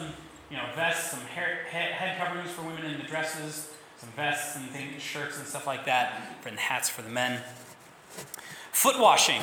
you 0.51 0.57
know, 0.57 0.65
vests, 0.75 1.11
some 1.11 1.21
hair, 1.21 1.65
head 1.69 2.19
coverings 2.19 2.51
for 2.51 2.63
women 2.63 2.87
in 2.87 2.97
the 2.97 3.07
dresses, 3.07 3.71
some 3.99 4.09
vests 4.17 4.57
and 4.57 4.65
things, 4.71 5.03
shirts 5.03 5.37
and 5.37 5.47
stuff 5.47 5.67
like 5.67 5.85
that, 5.85 6.23
and 6.47 6.59
hats 6.59 6.89
for 6.89 7.03
the 7.03 7.11
men. 7.11 7.43
Foot 8.73 8.99
washing 8.99 9.43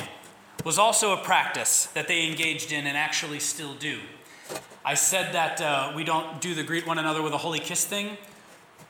was 0.64 0.80
also 0.80 1.12
a 1.12 1.16
practice 1.18 1.86
that 1.94 2.08
they 2.08 2.26
engaged 2.26 2.72
in 2.72 2.88
and 2.88 2.96
actually 2.96 3.38
still 3.38 3.74
do. 3.74 4.00
I 4.84 4.94
said 4.94 5.34
that 5.34 5.60
uh, 5.60 5.92
we 5.94 6.02
don't 6.02 6.40
do 6.40 6.54
the 6.54 6.62
greet 6.62 6.86
one 6.86 6.98
another 6.98 7.20
with 7.20 7.34
a 7.34 7.38
holy 7.38 7.58
kiss 7.58 7.84
thing. 7.84 8.16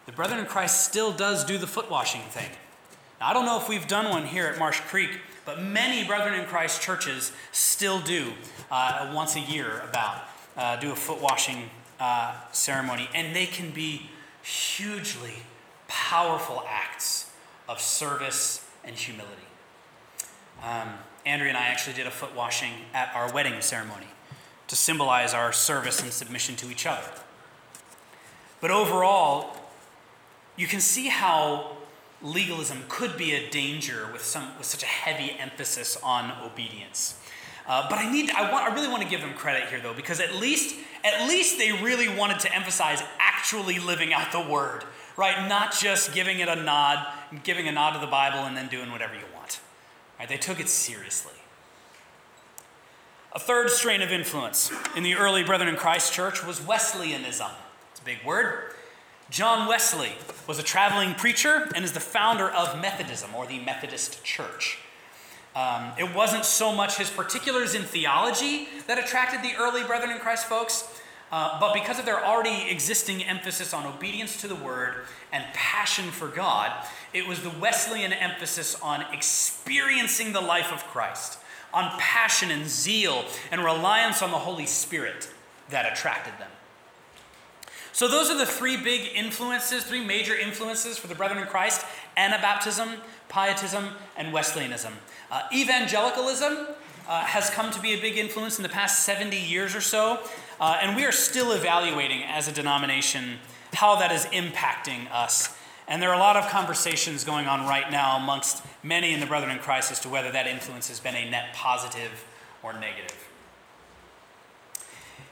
The 0.07 0.13
Brethren 0.13 0.39
in 0.39 0.47
Christ 0.47 0.85
still 0.85 1.13
does 1.13 1.45
do 1.45 1.59
the 1.59 1.67
foot 1.67 1.91
washing 1.91 2.21
thing. 2.23 2.49
Now, 3.21 3.31
I 3.31 3.33
don't 3.33 3.45
know 3.45 3.59
if 3.59 3.69
we've 3.69 3.89
done 3.89 4.09
one 4.09 4.25
here 4.25 4.47
at 4.47 4.59
Marsh 4.59 4.81
Creek, 4.81 5.11
but 5.45 5.61
many 5.61 6.07
Brethren 6.07 6.39
in 6.39 6.47
Christ 6.47 6.81
churches 6.81 7.33
still 7.51 8.01
do 8.01 8.33
uh, 8.71 9.13
once 9.15 9.35
a 9.35 9.41
year 9.41 9.83
about 9.89 10.23
uh, 10.57 10.77
do 10.77 10.93
a 10.93 10.97
foot 10.97 11.21
washing 11.21 11.69
uh, 11.99 12.35
ceremony, 12.53 13.09
and 13.15 13.35
they 13.35 13.47
can 13.47 13.71
be 13.71 14.11
hugely 14.43 15.35
powerful 15.89 16.63
acts 16.69 17.31
of 17.69 17.81
service 17.81 18.65
and 18.85 18.95
humility. 18.95 19.35
Um, 20.63 20.91
Andrea 21.27 21.49
and 21.49 21.59
I 21.59 21.67
actually 21.67 21.95
did 21.95 22.07
a 22.07 22.11
foot 22.11 22.35
washing 22.37 22.73
at 22.95 23.13
our 23.15 23.33
wedding 23.33 23.61
ceremony 23.61 24.07
to 24.69 24.77
symbolize 24.77 25.35
our 25.35 25.53
service 25.53 26.01
and 26.03 26.13
submission 26.13 26.57
to 26.57 26.71
each 26.71 26.87
other. 26.87 27.11
But 28.61 28.71
overall, 28.71 29.57
you 30.57 30.67
can 30.67 30.81
see 30.81 31.09
how 31.09 31.77
legalism 32.23 32.85
could 32.89 33.17
be 33.17 33.33
a 33.35 33.49
danger 33.51 34.09
with, 34.13 34.25
some, 34.25 34.57
with 34.59 34.67
such 34.67 34.83
a 34.83 34.87
heavy 34.87 35.37
emphasis 35.39 35.97
on 36.03 36.33
obedience. 36.45 37.21
Uh, 37.67 37.87
but 37.89 37.99
I 37.99 38.11
need, 38.11 38.31
I, 38.31 38.51
want, 38.51 38.71
I 38.71 38.75
really 38.75 38.89
want 38.89 39.03
to 39.03 39.09
give 39.09 39.21
them 39.21 39.35
credit 39.35 39.69
here, 39.69 39.81
though, 39.81 39.95
because 39.95 40.21
at 40.21 40.35
least, 40.35 40.75
at 41.05 41.29
least 41.29 41.59
they 41.59 41.71
really 41.71 42.09
wanted 42.09 42.41
to 42.41 42.55
emphasize 42.55 43.03
actually 43.19 43.79
living 43.79 44.13
out 44.13 44.33
the 44.33 44.41
word, 44.41 44.85
right? 45.17 45.49
Not 45.49 45.73
just 45.73 46.15
giving 46.15 46.41
it 46.41 46.49
a 46.49 46.57
nod, 46.57 47.07
giving 47.45 47.69
a 47.69 47.73
nod 47.73 47.93
to 47.93 48.01
the 48.01 48.07
Bible, 48.07 48.41
and 48.41 48.57
then 48.57 48.69
doing 48.69 48.91
whatever 48.91 49.15
you 49.15 49.25
want. 49.35 49.61
Right? 50.19 50.29
They 50.29 50.39
took 50.39 50.61
it 50.61 50.69
seriously. 50.69 51.38
A 53.39 53.41
third 53.41 53.71
strain 53.71 54.03
of 54.03 54.11
influence 54.11 54.73
in 54.97 55.05
the 55.05 55.15
early 55.15 55.45
Brethren 55.45 55.69
in 55.69 55.77
Christ 55.77 56.13
church 56.13 56.45
was 56.45 56.61
Wesleyanism. 56.61 57.53
It's 57.93 58.01
a 58.01 58.05
big 58.05 58.19
word. 58.25 58.73
John 59.31 59.69
Wesley 59.69 60.11
was 60.49 60.59
a 60.59 60.65
traveling 60.65 61.15
preacher 61.15 61.69
and 61.77 61.85
is 61.85 61.93
the 61.93 62.01
founder 62.01 62.51
of 62.51 62.81
Methodism, 62.83 63.33
or 63.37 63.47
the 63.47 63.61
Methodist 63.61 64.25
Church. 64.25 64.79
Um, 65.55 65.93
it 65.97 66.13
wasn't 66.17 66.45
so 66.45 66.73
much 66.75 66.99
his 66.99 67.11
particulars 67.11 67.77
in 67.77 67.83
theology 67.83 68.67
that 68.89 68.99
attracted 68.99 69.43
the 69.43 69.55
early 69.57 69.85
Brethren 69.85 70.11
in 70.11 70.19
Christ 70.19 70.47
folks, 70.47 71.01
uh, 71.31 71.61
but 71.61 71.73
because 71.75 72.01
of 72.01 72.07
their 72.07 72.27
already 72.27 72.69
existing 72.69 73.23
emphasis 73.23 73.73
on 73.73 73.87
obedience 73.87 74.41
to 74.41 74.49
the 74.49 74.57
word 74.57 74.95
and 75.33 75.45
passion 75.53 76.07
for 76.11 76.27
God, 76.27 76.73
it 77.15 77.29
was 77.29 77.43
the 77.43 77.51
Wesleyan 77.51 78.13
emphasis 78.13 78.75
on 78.83 79.05
experiencing 79.13 80.33
the 80.33 80.41
life 80.41 80.73
of 80.73 80.83
Christ, 80.87 81.39
on 81.73 81.91
passion 81.99 82.51
and 82.51 82.69
zeal 82.69 83.25
and 83.51 83.63
reliance 83.63 84.23
on 84.23 84.31
the 84.31 84.39
Holy 84.39 84.67
Spirit 84.67 85.29
that 85.71 85.93
attracted 85.93 86.35
them. 86.39 86.51
So, 87.93 88.07
those 88.07 88.31
are 88.31 88.39
the 88.39 88.47
three 88.47 88.77
big 88.77 89.11
influences, 89.15 89.83
three 89.83 90.05
major 90.05 90.37
influences 90.37 90.99
for 90.99 91.09
the 91.09 91.15
Brethren 91.15 91.43
in 91.43 91.49
Christ 91.49 91.85
Anabaptism, 92.17 92.97
Pietism, 93.29 93.89
and 94.17 94.33
Wesleyanism. 94.33 94.95
Uh, 95.31 95.43
evangelicalism 95.53 96.69
uh, 97.09 97.25
has 97.25 97.51
come 97.51 97.71
to 97.73 97.81
be 97.81 97.95
a 97.95 98.01
big 98.01 98.17
influence 98.17 98.59
in 98.59 98.63
the 98.63 98.69
past 98.69 99.05
70 99.05 99.37
years 99.37 99.75
or 99.75 99.81
so. 99.81 100.21
Uh, 100.61 100.79
and 100.81 100.97
we 100.97 101.05
are 101.05 101.13
still 101.13 101.53
evaluating 101.53 102.23
as 102.25 102.49
a 102.49 102.53
denomination 102.53 103.39
how 103.73 103.97
that 103.97 104.13
is 104.13 104.27
impacting 104.27 105.11
us. 105.13 105.57
And 105.89 106.03
there 106.03 106.11
are 106.11 106.15
a 106.15 106.19
lot 106.19 106.37
of 106.37 106.49
conversations 106.49 107.25
going 107.25 107.47
on 107.47 107.67
right 107.67 107.91
now 107.91 108.17
amongst 108.17 108.63
many 108.83 109.15
in 109.15 109.21
the 109.21 109.27
Brethren 109.27 109.51
in 109.51 109.59
Christ 109.59 109.91
as 109.91 110.01
to 110.01 110.09
whether 110.09 110.31
that 110.31 110.47
influence 110.47 110.89
has 110.89 111.01
been 111.01 111.15
a 111.15 111.29
net 111.31 111.55
positive 111.55 112.27
or 112.63 112.75
negative. 112.75 113.29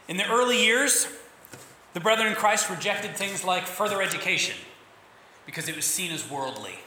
In 0.09 0.17
the 0.17 0.27
early 0.29 0.65
years, 0.65 1.09
the 1.93 2.01
Brethren 2.01 2.29
in 2.29 2.35
Christ 2.35 2.71
rejected 2.71 3.17
things 3.17 3.45
like 3.45 3.67
further 3.67 4.01
education 4.01 4.57
because 5.45 5.69
it 5.69 5.77
was 5.77 5.85
seen 5.85 6.11
as 6.11 6.29
worldly. 6.29 6.79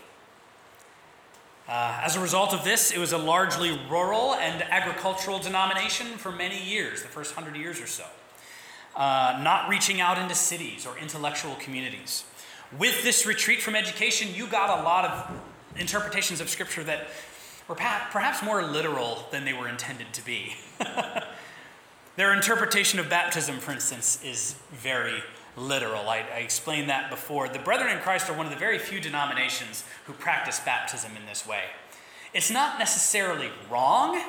Uh, 1.68 2.02
as 2.04 2.16
a 2.16 2.20
result 2.20 2.54
of 2.54 2.64
this, 2.64 2.92
it 2.92 2.98
was 2.98 3.14
a 3.14 3.18
largely 3.18 3.80
rural 3.90 4.34
and 4.34 4.64
agricultural 4.64 5.38
denomination 5.38 6.08
for 6.18 6.32
many 6.32 6.60
years, 6.62 7.04
the 7.04 7.08
first 7.08 7.36
hundred 7.36 7.56
years 7.56 7.80
or 7.80 7.86
so 7.86 8.06
uh, 8.96 9.40
not 9.42 9.70
reaching 9.70 10.02
out 10.02 10.18
into 10.18 10.36
cities 10.36 10.86
or 10.86 10.98
intellectual 10.98 11.56
communities. 11.56 12.26
With 12.78 13.04
this 13.04 13.26
retreat 13.26 13.62
from 13.62 13.76
education, 13.76 14.34
you 14.34 14.46
got 14.48 14.80
a 14.80 14.84
lot 14.84 15.06
of 15.06 15.80
interpretations 15.80 16.40
of 16.40 16.50
Scripture 16.50 16.84
that 16.84 17.08
were 17.68 17.76
perhaps 17.76 18.44
more 18.44 18.64
literal 18.64 19.26
than 19.32 19.46
they 19.46 19.54
were 19.54 19.68
intended 19.68 20.14
to 20.14 20.26
be. 20.26 20.56
Their 22.16 22.34
interpretation 22.34 23.00
of 23.00 23.10
baptism, 23.10 23.58
for 23.58 23.72
instance, 23.72 24.24
is 24.24 24.56
very 24.72 25.24
literal. 25.56 26.10
I, 26.10 26.26
I, 26.34 26.40
explained 26.40 26.90
that 26.90 27.10
before. 27.10 27.48
The 27.48 27.60
Brethren 27.60 27.92
in 27.92 28.00
Christ 28.00 28.30
are 28.30 28.38
one 28.38 28.46
of 28.46 28.52
the 28.52 28.58
very 28.58 28.78
few 28.78 29.00
denominations 29.00 29.84
who 30.06 30.14
practice 30.14 30.60
baptism 30.60 31.12
in 31.18 31.26
this 31.26 31.48
way. 31.48 31.64
It's 32.34 32.52
not 32.52 32.78
necessarily 32.78 33.50
wrong, 33.70 34.22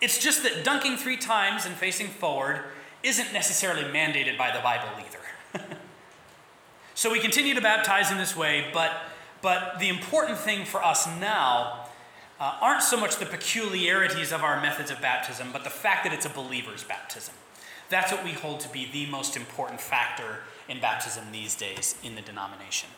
it's 0.00 0.18
just 0.18 0.42
that 0.42 0.64
dunking 0.64 0.96
three 0.96 1.16
times 1.16 1.64
and 1.64 1.74
facing 1.74 2.08
forward 2.08 2.64
isn't 3.02 3.32
necessarily 3.32 3.84
mandated 3.84 4.36
by 4.36 4.50
the 4.50 4.60
Bible 4.60 4.88
either. 4.98 5.15
So 6.96 7.12
we 7.12 7.20
continue 7.20 7.52
to 7.52 7.60
baptize 7.60 8.10
in 8.10 8.16
this 8.16 8.34
way, 8.34 8.70
but, 8.72 8.90
but 9.42 9.78
the 9.78 9.90
important 9.90 10.38
thing 10.38 10.64
for 10.64 10.82
us 10.82 11.06
now 11.20 11.88
uh, 12.40 12.56
aren't 12.62 12.82
so 12.82 12.96
much 12.96 13.16
the 13.16 13.26
peculiarities 13.26 14.32
of 14.32 14.42
our 14.42 14.62
methods 14.62 14.90
of 14.90 14.98
baptism, 15.02 15.50
but 15.52 15.62
the 15.62 15.68
fact 15.68 16.04
that 16.04 16.14
it's 16.14 16.24
a 16.24 16.30
believer's 16.30 16.84
baptism. 16.84 17.34
That's 17.90 18.10
what 18.10 18.24
we 18.24 18.32
hold 18.32 18.60
to 18.60 18.70
be 18.70 18.88
the 18.90 19.04
most 19.10 19.36
important 19.36 19.78
factor 19.78 20.38
in 20.70 20.80
baptism 20.80 21.24
these 21.32 21.54
days 21.54 21.96
in 22.02 22.14
the 22.14 22.22
denomination. 22.22 22.88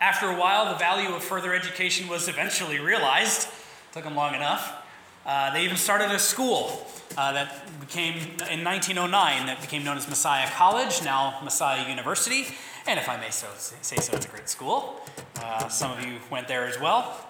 After 0.00 0.28
a 0.30 0.38
while, 0.38 0.72
the 0.72 0.78
value 0.78 1.12
of 1.12 1.24
further 1.24 1.52
education 1.52 2.06
was 2.06 2.28
eventually 2.28 2.78
realized. 2.78 3.48
It 3.48 3.94
took 3.94 4.04
them 4.04 4.14
long 4.14 4.36
enough. 4.36 4.86
Uh, 5.26 5.52
they 5.52 5.64
even 5.64 5.76
started 5.76 6.10
a 6.10 6.18
school 6.18 6.86
uh, 7.16 7.32
that 7.32 7.80
became, 7.80 8.14
in 8.50 8.64
1909, 8.64 9.46
that 9.46 9.60
became 9.60 9.84
known 9.84 9.96
as 9.96 10.08
Messiah 10.08 10.48
College, 10.50 11.02
now 11.02 11.38
Messiah 11.42 11.88
University. 11.88 12.46
And 12.86 12.98
if 12.98 13.08
I 13.08 13.16
may 13.18 13.30
so, 13.30 13.46
say 13.56 13.96
so, 13.96 14.16
it's 14.16 14.26
a 14.26 14.28
great 14.28 14.48
school. 14.48 15.00
Uh, 15.42 15.68
some 15.68 15.96
of 15.96 16.04
you 16.04 16.16
went 16.30 16.48
there 16.48 16.66
as 16.66 16.80
well. 16.80 17.26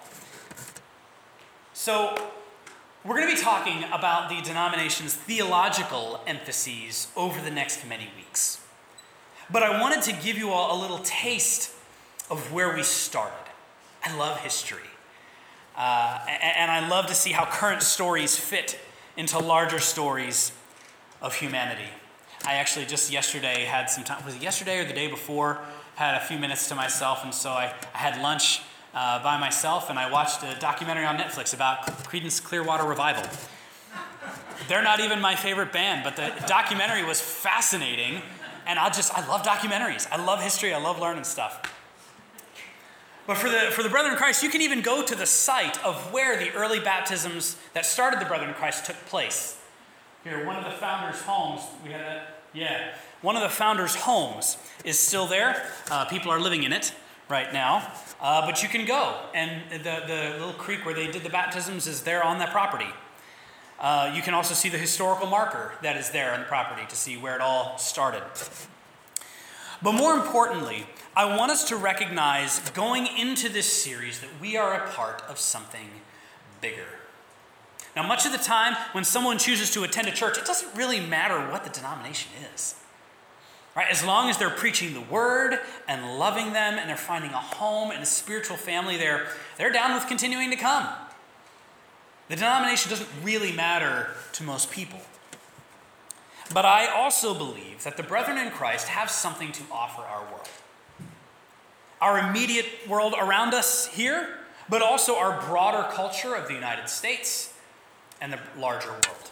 So, 1.72 2.16
we're 3.04 3.16
going 3.16 3.30
to 3.30 3.34
be 3.34 3.40
talking 3.40 3.84
about 3.92 4.28
the 4.28 4.42
denomination's 4.42 5.14
theological 5.14 6.20
emphases 6.26 7.08
over 7.16 7.40
the 7.40 7.50
next 7.50 7.86
many 7.88 8.10
weeks. 8.14 8.60
But 9.50 9.62
I 9.62 9.80
wanted 9.80 10.02
to 10.02 10.12
give 10.12 10.36
you 10.36 10.50
all 10.50 10.78
a 10.78 10.80
little 10.80 10.98
taste 10.98 11.74
of 12.30 12.52
where 12.52 12.74
we 12.74 12.82
started. 12.82 13.50
I 14.04 14.16
love 14.16 14.40
history. 14.40 14.89
Uh, 15.80 16.18
and 16.42 16.70
I 16.70 16.86
love 16.86 17.06
to 17.06 17.14
see 17.14 17.32
how 17.32 17.46
current 17.46 17.82
stories 17.82 18.36
fit 18.36 18.78
into 19.16 19.38
larger 19.38 19.78
stories 19.78 20.52
of 21.22 21.34
humanity. 21.34 21.88
I 22.44 22.56
actually 22.56 22.84
just 22.84 23.10
yesterday 23.10 23.64
had 23.64 23.88
some 23.88 24.04
time, 24.04 24.22
was 24.26 24.36
it 24.36 24.42
yesterday 24.42 24.80
or 24.80 24.84
the 24.84 24.92
day 24.92 25.06
before? 25.06 25.58
Had 25.94 26.16
a 26.16 26.20
few 26.20 26.38
minutes 26.38 26.68
to 26.68 26.74
myself, 26.74 27.24
and 27.24 27.32
so 27.32 27.48
I, 27.48 27.72
I 27.94 27.96
had 27.96 28.20
lunch 28.20 28.60
uh, 28.92 29.22
by 29.22 29.40
myself 29.40 29.88
and 29.88 29.98
I 29.98 30.10
watched 30.10 30.42
a 30.42 30.54
documentary 30.60 31.06
on 31.06 31.16
Netflix 31.16 31.54
about 31.54 31.86
Creedence 32.04 32.44
Clearwater 32.44 32.84
Revival. 32.84 33.24
They're 34.68 34.82
not 34.82 35.00
even 35.00 35.18
my 35.18 35.34
favorite 35.34 35.72
band, 35.72 36.04
but 36.04 36.14
the 36.14 36.30
documentary 36.46 37.06
was 37.06 37.22
fascinating, 37.22 38.20
and 38.66 38.78
I 38.78 38.90
just, 38.90 39.14
I 39.14 39.26
love 39.26 39.44
documentaries. 39.44 40.06
I 40.12 40.22
love 40.22 40.42
history, 40.42 40.74
I 40.74 40.78
love 40.78 41.00
learning 41.00 41.24
stuff. 41.24 41.62
But 43.30 43.38
for 43.38 43.48
the, 43.48 43.70
for 43.70 43.84
the 43.84 43.88
Brethren 43.88 44.12
in 44.12 44.18
Christ, 44.18 44.42
you 44.42 44.48
can 44.48 44.60
even 44.60 44.82
go 44.82 45.04
to 45.04 45.14
the 45.14 45.24
site 45.24 45.80
of 45.84 46.12
where 46.12 46.36
the 46.36 46.52
early 46.52 46.80
baptisms 46.80 47.56
that 47.74 47.86
started 47.86 48.20
the 48.20 48.24
Brethren 48.24 48.48
in 48.50 48.56
Christ 48.56 48.86
took 48.86 48.96
place. 49.06 49.56
Here, 50.24 50.44
one 50.44 50.56
of 50.56 50.64
the 50.64 50.72
founders' 50.72 51.20
homes, 51.22 51.62
we 51.84 51.92
had 51.92 52.00
that, 52.00 52.42
yeah. 52.52 52.92
One 53.22 53.36
of 53.36 53.42
the 53.42 53.48
founders' 53.48 53.94
homes 53.94 54.56
is 54.84 54.98
still 54.98 55.28
there. 55.28 55.64
Uh, 55.92 56.06
people 56.06 56.32
are 56.32 56.40
living 56.40 56.64
in 56.64 56.72
it 56.72 56.92
right 57.28 57.52
now. 57.52 57.92
Uh, 58.20 58.44
but 58.44 58.64
you 58.64 58.68
can 58.68 58.84
go, 58.84 59.14
and 59.32 59.62
the, 59.70 59.78
the 59.78 60.36
little 60.36 60.52
creek 60.54 60.84
where 60.84 60.92
they 60.96 61.08
did 61.08 61.22
the 61.22 61.30
baptisms 61.30 61.86
is 61.86 62.02
there 62.02 62.24
on 62.24 62.40
that 62.40 62.50
property. 62.50 62.90
Uh, 63.78 64.12
you 64.12 64.22
can 64.22 64.34
also 64.34 64.54
see 64.54 64.68
the 64.68 64.76
historical 64.76 65.28
marker 65.28 65.74
that 65.82 65.96
is 65.96 66.10
there 66.10 66.34
on 66.34 66.40
the 66.40 66.46
property 66.46 66.82
to 66.88 66.96
see 66.96 67.16
where 67.16 67.36
it 67.36 67.40
all 67.40 67.78
started. 67.78 68.24
But 69.80 69.92
more 69.92 70.14
importantly, 70.14 70.84
I 71.16 71.36
want 71.36 71.50
us 71.50 71.64
to 71.64 71.76
recognize 71.76 72.60
going 72.70 73.06
into 73.18 73.48
this 73.48 73.70
series 73.70 74.20
that 74.20 74.30
we 74.40 74.56
are 74.56 74.74
a 74.74 74.88
part 74.90 75.22
of 75.28 75.38
something 75.38 75.88
bigger. 76.60 76.86
Now, 77.96 78.06
much 78.06 78.24
of 78.26 78.32
the 78.32 78.38
time, 78.38 78.76
when 78.92 79.02
someone 79.02 79.38
chooses 79.38 79.72
to 79.72 79.82
attend 79.82 80.06
a 80.06 80.12
church, 80.12 80.38
it 80.38 80.44
doesn't 80.44 80.76
really 80.76 81.00
matter 81.00 81.38
what 81.50 81.64
the 81.64 81.70
denomination 81.70 82.30
is. 82.54 82.76
Right? 83.74 83.88
As 83.90 84.04
long 84.04 84.30
as 84.30 84.38
they're 84.38 84.50
preaching 84.50 84.94
the 84.94 85.00
word 85.00 85.58
and 85.88 86.18
loving 86.18 86.52
them 86.52 86.78
and 86.78 86.88
they're 86.88 86.96
finding 86.96 87.32
a 87.32 87.38
home 87.38 87.90
and 87.90 88.02
a 88.02 88.06
spiritual 88.06 88.56
family, 88.56 88.96
they're, 88.96 89.26
they're 89.58 89.72
down 89.72 89.94
with 89.94 90.06
continuing 90.06 90.50
to 90.50 90.56
come. 90.56 90.88
The 92.28 92.36
denomination 92.36 92.90
doesn't 92.90 93.08
really 93.24 93.50
matter 93.50 94.08
to 94.34 94.44
most 94.44 94.70
people. 94.70 95.00
But 96.52 96.64
I 96.64 96.86
also 96.86 97.34
believe 97.34 97.82
that 97.84 97.96
the 97.96 98.02
brethren 98.02 98.38
in 98.38 98.50
Christ 98.50 98.88
have 98.88 99.10
something 99.10 99.50
to 99.52 99.62
offer 99.72 100.02
our 100.02 100.22
world. 100.24 100.48
Our 102.00 102.18
immediate 102.18 102.66
world 102.88 103.14
around 103.18 103.54
us 103.54 103.86
here, 103.86 104.28
but 104.68 104.82
also 104.82 105.16
our 105.16 105.40
broader 105.46 105.88
culture 105.92 106.34
of 106.34 106.48
the 106.48 106.54
United 106.54 106.88
States 106.88 107.52
and 108.20 108.32
the 108.32 108.38
larger 108.56 108.90
world. 108.90 109.30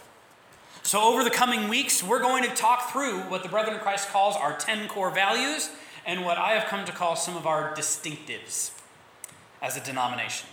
So, 0.83 1.01
over 1.01 1.23
the 1.23 1.29
coming 1.29 1.67
weeks, 1.67 2.01
we're 2.03 2.21
going 2.21 2.43
to 2.43 2.49
talk 2.49 2.91
through 2.91 3.19
what 3.21 3.43
the 3.43 3.49
Brethren 3.49 3.75
in 3.75 3.81
Christ 3.81 4.09
calls 4.09 4.35
our 4.35 4.57
10 4.57 4.87
core 4.87 5.11
values 5.11 5.69
and 6.05 6.25
what 6.25 6.37
I 6.37 6.53
have 6.53 6.67
come 6.67 6.85
to 6.85 6.91
call 6.91 7.15
some 7.15 7.37
of 7.37 7.45
our 7.45 7.75
distinctives 7.75 8.71
as 9.61 9.77
a 9.77 9.83
denomination. 9.83 10.47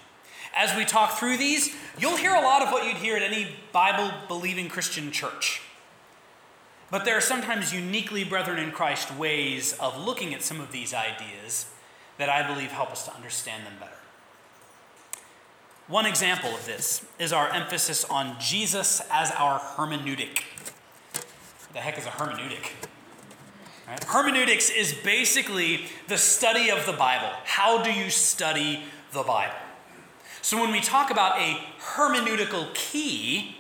As 0.55 0.77
we 0.77 0.85
talk 0.85 1.19
through 1.19 1.37
these, 1.37 1.75
you'll 1.99 2.17
hear 2.17 2.35
a 2.35 2.41
lot 2.41 2.63
of 2.63 2.71
what 2.71 2.87
you'd 2.87 2.97
hear 2.97 3.17
at 3.17 3.23
any 3.23 3.49
Bible 3.73 4.11
believing 4.29 4.69
Christian 4.69 5.13
church. 5.13 5.63
But 6.91 7.05
there 7.05 7.17
are 7.17 7.23
sometimes 7.23 7.75
uniquely 7.75 8.25
Brethren 8.25 8.59
in 8.59 8.71
Christ 8.71 9.15
ways 9.15 9.75
of 9.75 9.99
looking 9.99 10.35
at 10.35 10.43
some 10.43 10.61
of 10.61 10.73
these 10.73 10.95
ideas 10.95 11.67
that 12.19 12.29
I 12.29 12.47
believe 12.47 12.71
help 12.71 12.91
us 12.91 13.05
to 13.07 13.15
understand 13.15 13.67
them 13.67 13.75
better. 13.79 13.93
One 15.89 16.07
example 16.07 16.51
of 16.51 16.67
this 16.67 17.07
is 17.19 17.33
our 17.33 17.49
emphasis 17.53 18.05
on 18.05 18.37
Jesus 18.41 19.01
as 19.11 19.31
our 19.33 19.61
hermeneutic. 19.61 20.41
What 21.13 21.73
the 21.75 21.79
heck 21.79 21.97
is 21.97 22.07
a 22.07 22.11
hermeneutic? 22.11 22.73
Right? 23.87 24.03
Hermeneutics 24.03 24.69
is 24.69 24.95
basically 25.05 25.87
the 26.09 26.19
study 26.19 26.71
of 26.71 26.85
the 26.87 26.93
Bible. 26.93 27.31
How 27.45 27.83
do 27.83 27.93
you 27.93 28.11
study 28.11 28.83
the 29.13 29.23
Bible? 29.23 29.55
So 30.43 30.61
when 30.61 30.73
we 30.73 30.81
talk 30.81 31.11
about 31.11 31.39
a 31.39 31.57
hermeneutical 31.95 32.75
key, 32.75 33.57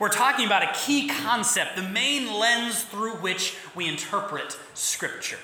we're 0.00 0.08
talking 0.08 0.44
about 0.44 0.62
a 0.62 0.72
key 0.74 1.08
concept, 1.08 1.76
the 1.76 1.82
main 1.82 2.32
lens 2.32 2.82
through 2.82 3.14
which 3.14 3.56
we 3.74 3.86
interpret 3.86 4.58
Scripture. 4.74 5.38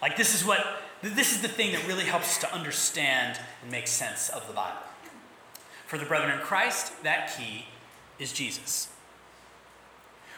Like 0.00 0.16
this 0.16 0.34
is 0.34 0.44
what 0.44 0.64
this 1.02 1.34
is 1.34 1.42
the 1.42 1.48
thing 1.48 1.72
that 1.72 1.86
really 1.86 2.04
helps 2.04 2.28
us 2.28 2.38
to 2.38 2.54
understand 2.54 3.40
and 3.62 3.70
make 3.70 3.86
sense 3.86 4.28
of 4.28 4.46
the 4.46 4.52
Bible. 4.52 4.78
For 5.86 5.98
the 5.98 6.04
brethren 6.04 6.32
in 6.32 6.38
Christ, 6.38 7.02
that 7.02 7.34
key 7.36 7.66
is 8.18 8.32
Jesus. 8.32 8.88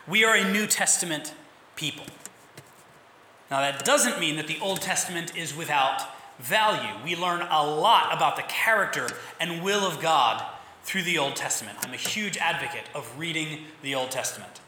We 0.06 0.24
are 0.24 0.36
a 0.36 0.50
New 0.50 0.66
Testament 0.66 1.34
people. 1.76 2.06
Now, 3.50 3.60
that 3.60 3.84
doesn't 3.84 4.18
mean 4.18 4.36
that 4.36 4.46
the 4.46 4.58
Old 4.60 4.80
Testament 4.80 5.36
is 5.36 5.54
without 5.54 6.02
value. 6.38 7.04
We 7.04 7.16
learn 7.16 7.42
a 7.42 7.66
lot 7.66 8.14
about 8.14 8.36
the 8.36 8.42
character 8.42 9.08
and 9.38 9.62
will 9.62 9.86
of 9.86 10.00
God 10.00 10.44
through 10.84 11.02
the 11.02 11.18
Old 11.18 11.36
Testament. 11.36 11.78
I'm 11.82 11.92
a 11.92 11.98
huge 11.98 12.36
advocate 12.38 12.84
of 12.94 13.18
reading 13.18 13.64
the 13.82 13.94
Old 13.94 14.10
Testament. 14.10 14.60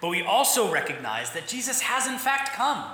But 0.00 0.08
we 0.08 0.22
also 0.22 0.72
recognize 0.72 1.32
that 1.32 1.48
Jesus 1.48 1.82
has, 1.82 2.06
in 2.06 2.18
fact, 2.18 2.54
come 2.54 2.84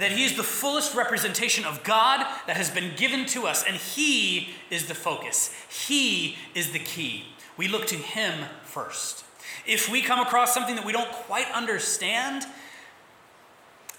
that 0.00 0.12
he 0.12 0.24
is 0.24 0.36
the 0.36 0.42
fullest 0.42 0.94
representation 0.94 1.64
of 1.64 1.84
God 1.84 2.20
that 2.46 2.56
has 2.56 2.70
been 2.70 2.92
given 2.96 3.26
to 3.26 3.46
us, 3.46 3.64
and 3.64 3.76
he 3.76 4.50
is 4.70 4.86
the 4.86 4.94
focus. 4.94 5.54
He 5.68 6.36
is 6.54 6.72
the 6.72 6.78
key. 6.78 7.26
We 7.56 7.68
look 7.68 7.86
to 7.88 7.96
him 7.96 8.46
first. 8.64 9.24
If 9.66 9.90
we 9.90 10.00
come 10.00 10.18
across 10.18 10.54
something 10.54 10.74
that 10.76 10.86
we 10.86 10.92
don't 10.92 11.10
quite 11.10 11.50
understand 11.52 12.46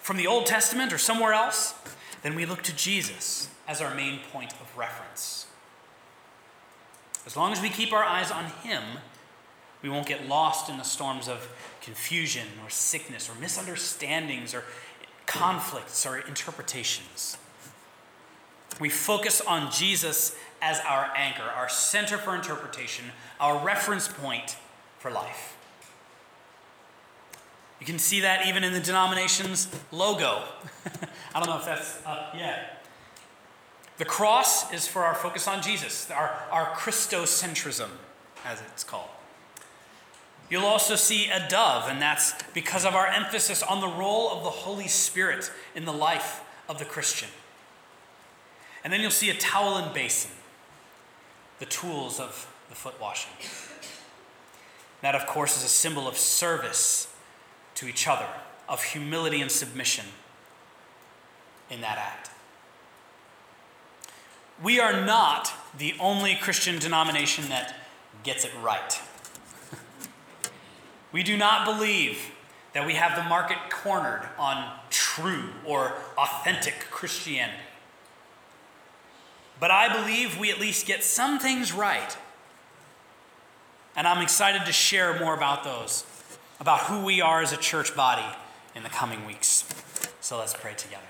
from 0.02 0.18
the 0.18 0.26
Old 0.26 0.48
Testament 0.48 0.92
or 0.92 0.98
somewhere 0.98 1.34
else, 1.34 1.76
then 2.24 2.36
we 2.36 2.48
look 2.48 2.64
to 2.64 2.76
Jesus 2.76 3.50
as 3.68 3.80
our 3.80 3.94
main 3.94 4.20
point 4.32 4.54
of 4.54 4.76
reference. 4.76 5.46
As 7.28 7.38
long 7.38 7.52
as 7.52 7.62
we 7.62 7.70
keep 7.70 7.94
our 7.94 8.04
eyes 8.04 8.32
on 8.32 8.46
him, 8.46 8.82
we 9.84 9.90
won't 9.90 10.08
get 10.08 10.28
lost 10.28 10.70
in 10.70 10.78
the 10.78 10.84
storms 10.84 11.28
of 11.28 11.48
confusion 11.82 12.48
or 12.64 12.70
sickness 12.70 13.30
or 13.30 13.36
misunderstandings 13.40 14.54
or 14.54 14.64
conflicts 15.32 16.06
or 16.06 16.18
interpretations. 16.18 17.38
We 18.80 18.90
focus 18.90 19.40
on 19.40 19.72
Jesus 19.72 20.36
as 20.62 20.80
our 20.82 21.10
anchor, 21.16 21.44
our 21.44 21.70
center 21.70 22.18
for 22.18 22.36
interpretation, 22.36 23.06
our 23.40 23.64
reference 23.66 24.08
point 24.08 24.58
for 25.00 25.10
life. 25.10 25.56
You 27.80 27.86
can 27.86 27.98
see 27.98 28.22
that 28.22 28.46
even 28.48 28.64
in 28.64 28.74
the 28.74 28.80
denomination's 28.80 29.68
logo. 29.92 30.44
I 31.34 31.40
don't 31.40 31.48
know 31.48 31.58
if 31.58 31.66
that's 31.66 31.98
up 32.06 32.36
yet. 32.38 32.86
The 33.98 34.06
cross 34.06 34.72
is 34.74 34.88
for 34.88 35.04
our 35.04 35.16
focus 35.16 35.48
on 35.48 35.62
Jesus, 35.62 36.12
our, 36.12 36.44
our 36.52 36.76
Christocentrism, 36.76 37.90
as 38.46 38.62
it's 38.62 38.84
called. 38.84 39.10
You'll 40.52 40.66
also 40.66 40.98
see 40.98 41.30
a 41.30 41.48
dove, 41.48 41.88
and 41.88 42.02
that's 42.02 42.34
because 42.54 42.84
of 42.84 42.94
our 42.94 43.08
emphasis 43.08 43.64
on 43.64 43.80
the 43.80 43.88
role 43.88 44.30
of 44.32 44.44
the 44.44 44.50
Holy 44.50 44.90
Spirit 44.90 45.50
in 45.74 45.86
the 45.86 45.94
life 45.94 46.42
of 46.68 46.78
the 46.78 46.84
Christian. 46.84 47.30
And 48.84 48.92
then 48.92 49.00
you'll 49.00 49.12
see 49.12 49.30
a 49.30 49.34
towel 49.34 49.78
and 49.78 49.94
basin, 49.94 50.32
the 51.60 51.66
tools 51.66 52.20
of 52.20 52.54
the 52.68 52.76
foot 52.76 53.00
washing. 53.00 53.32
That, 55.02 55.16
of 55.16 55.26
course, 55.26 55.56
is 55.58 55.64
a 55.64 55.70
symbol 55.70 56.06
of 56.06 56.18
service 56.18 57.14
to 57.76 57.88
each 57.88 58.06
other, 58.06 58.28
of 58.68 58.84
humility 58.84 59.40
and 59.40 59.50
submission 59.50 60.06
in 61.70 61.80
that 61.80 61.98
act. 61.98 62.30
We 64.62 64.82
are 64.82 65.06
not 65.06 65.54
the 65.78 65.96
only 65.98 66.36
Christian 66.36 66.78
denomination 66.78 67.48
that 67.48 67.74
gets 68.24 68.44
it 68.44 68.52
right. 68.62 69.00
We 71.12 71.24
do 71.24 71.38
not 71.38 71.66
believe 71.66 72.32
that 72.74 72.86
we 72.86 72.94
have 72.94 73.16
the 73.16 73.24
market 73.28 73.58
cornered 73.70 74.28
on 74.40 74.72
true 74.90 75.50
or 75.66 75.94
authentic 76.18 76.88
Christianity. 76.90 77.58
But 79.60 79.72
I 79.72 79.94
believe 79.94 80.40
we 80.40 80.52
at 80.52 80.60
least 80.60 80.88
get 80.88 81.04
some 81.04 81.38
things 81.38 81.74
right. 81.74 82.18
And 83.96 84.08
I'm 84.08 84.24
excited 84.24 84.66
to 84.66 84.72
share 84.72 85.20
more 85.20 85.36
about 85.36 85.64
those, 85.64 86.06
about 86.60 86.82
who 86.82 87.04
we 87.04 87.22
are 87.22 87.42
as 87.42 87.52
a 87.52 87.58
church 87.58 87.96
body 87.96 88.26
in 88.74 88.84
the 88.84 88.90
coming 88.90 89.26
weeks. 89.26 89.66
So 90.22 90.38
let's 90.40 90.54
pray 90.54 90.74
together. 90.76 91.04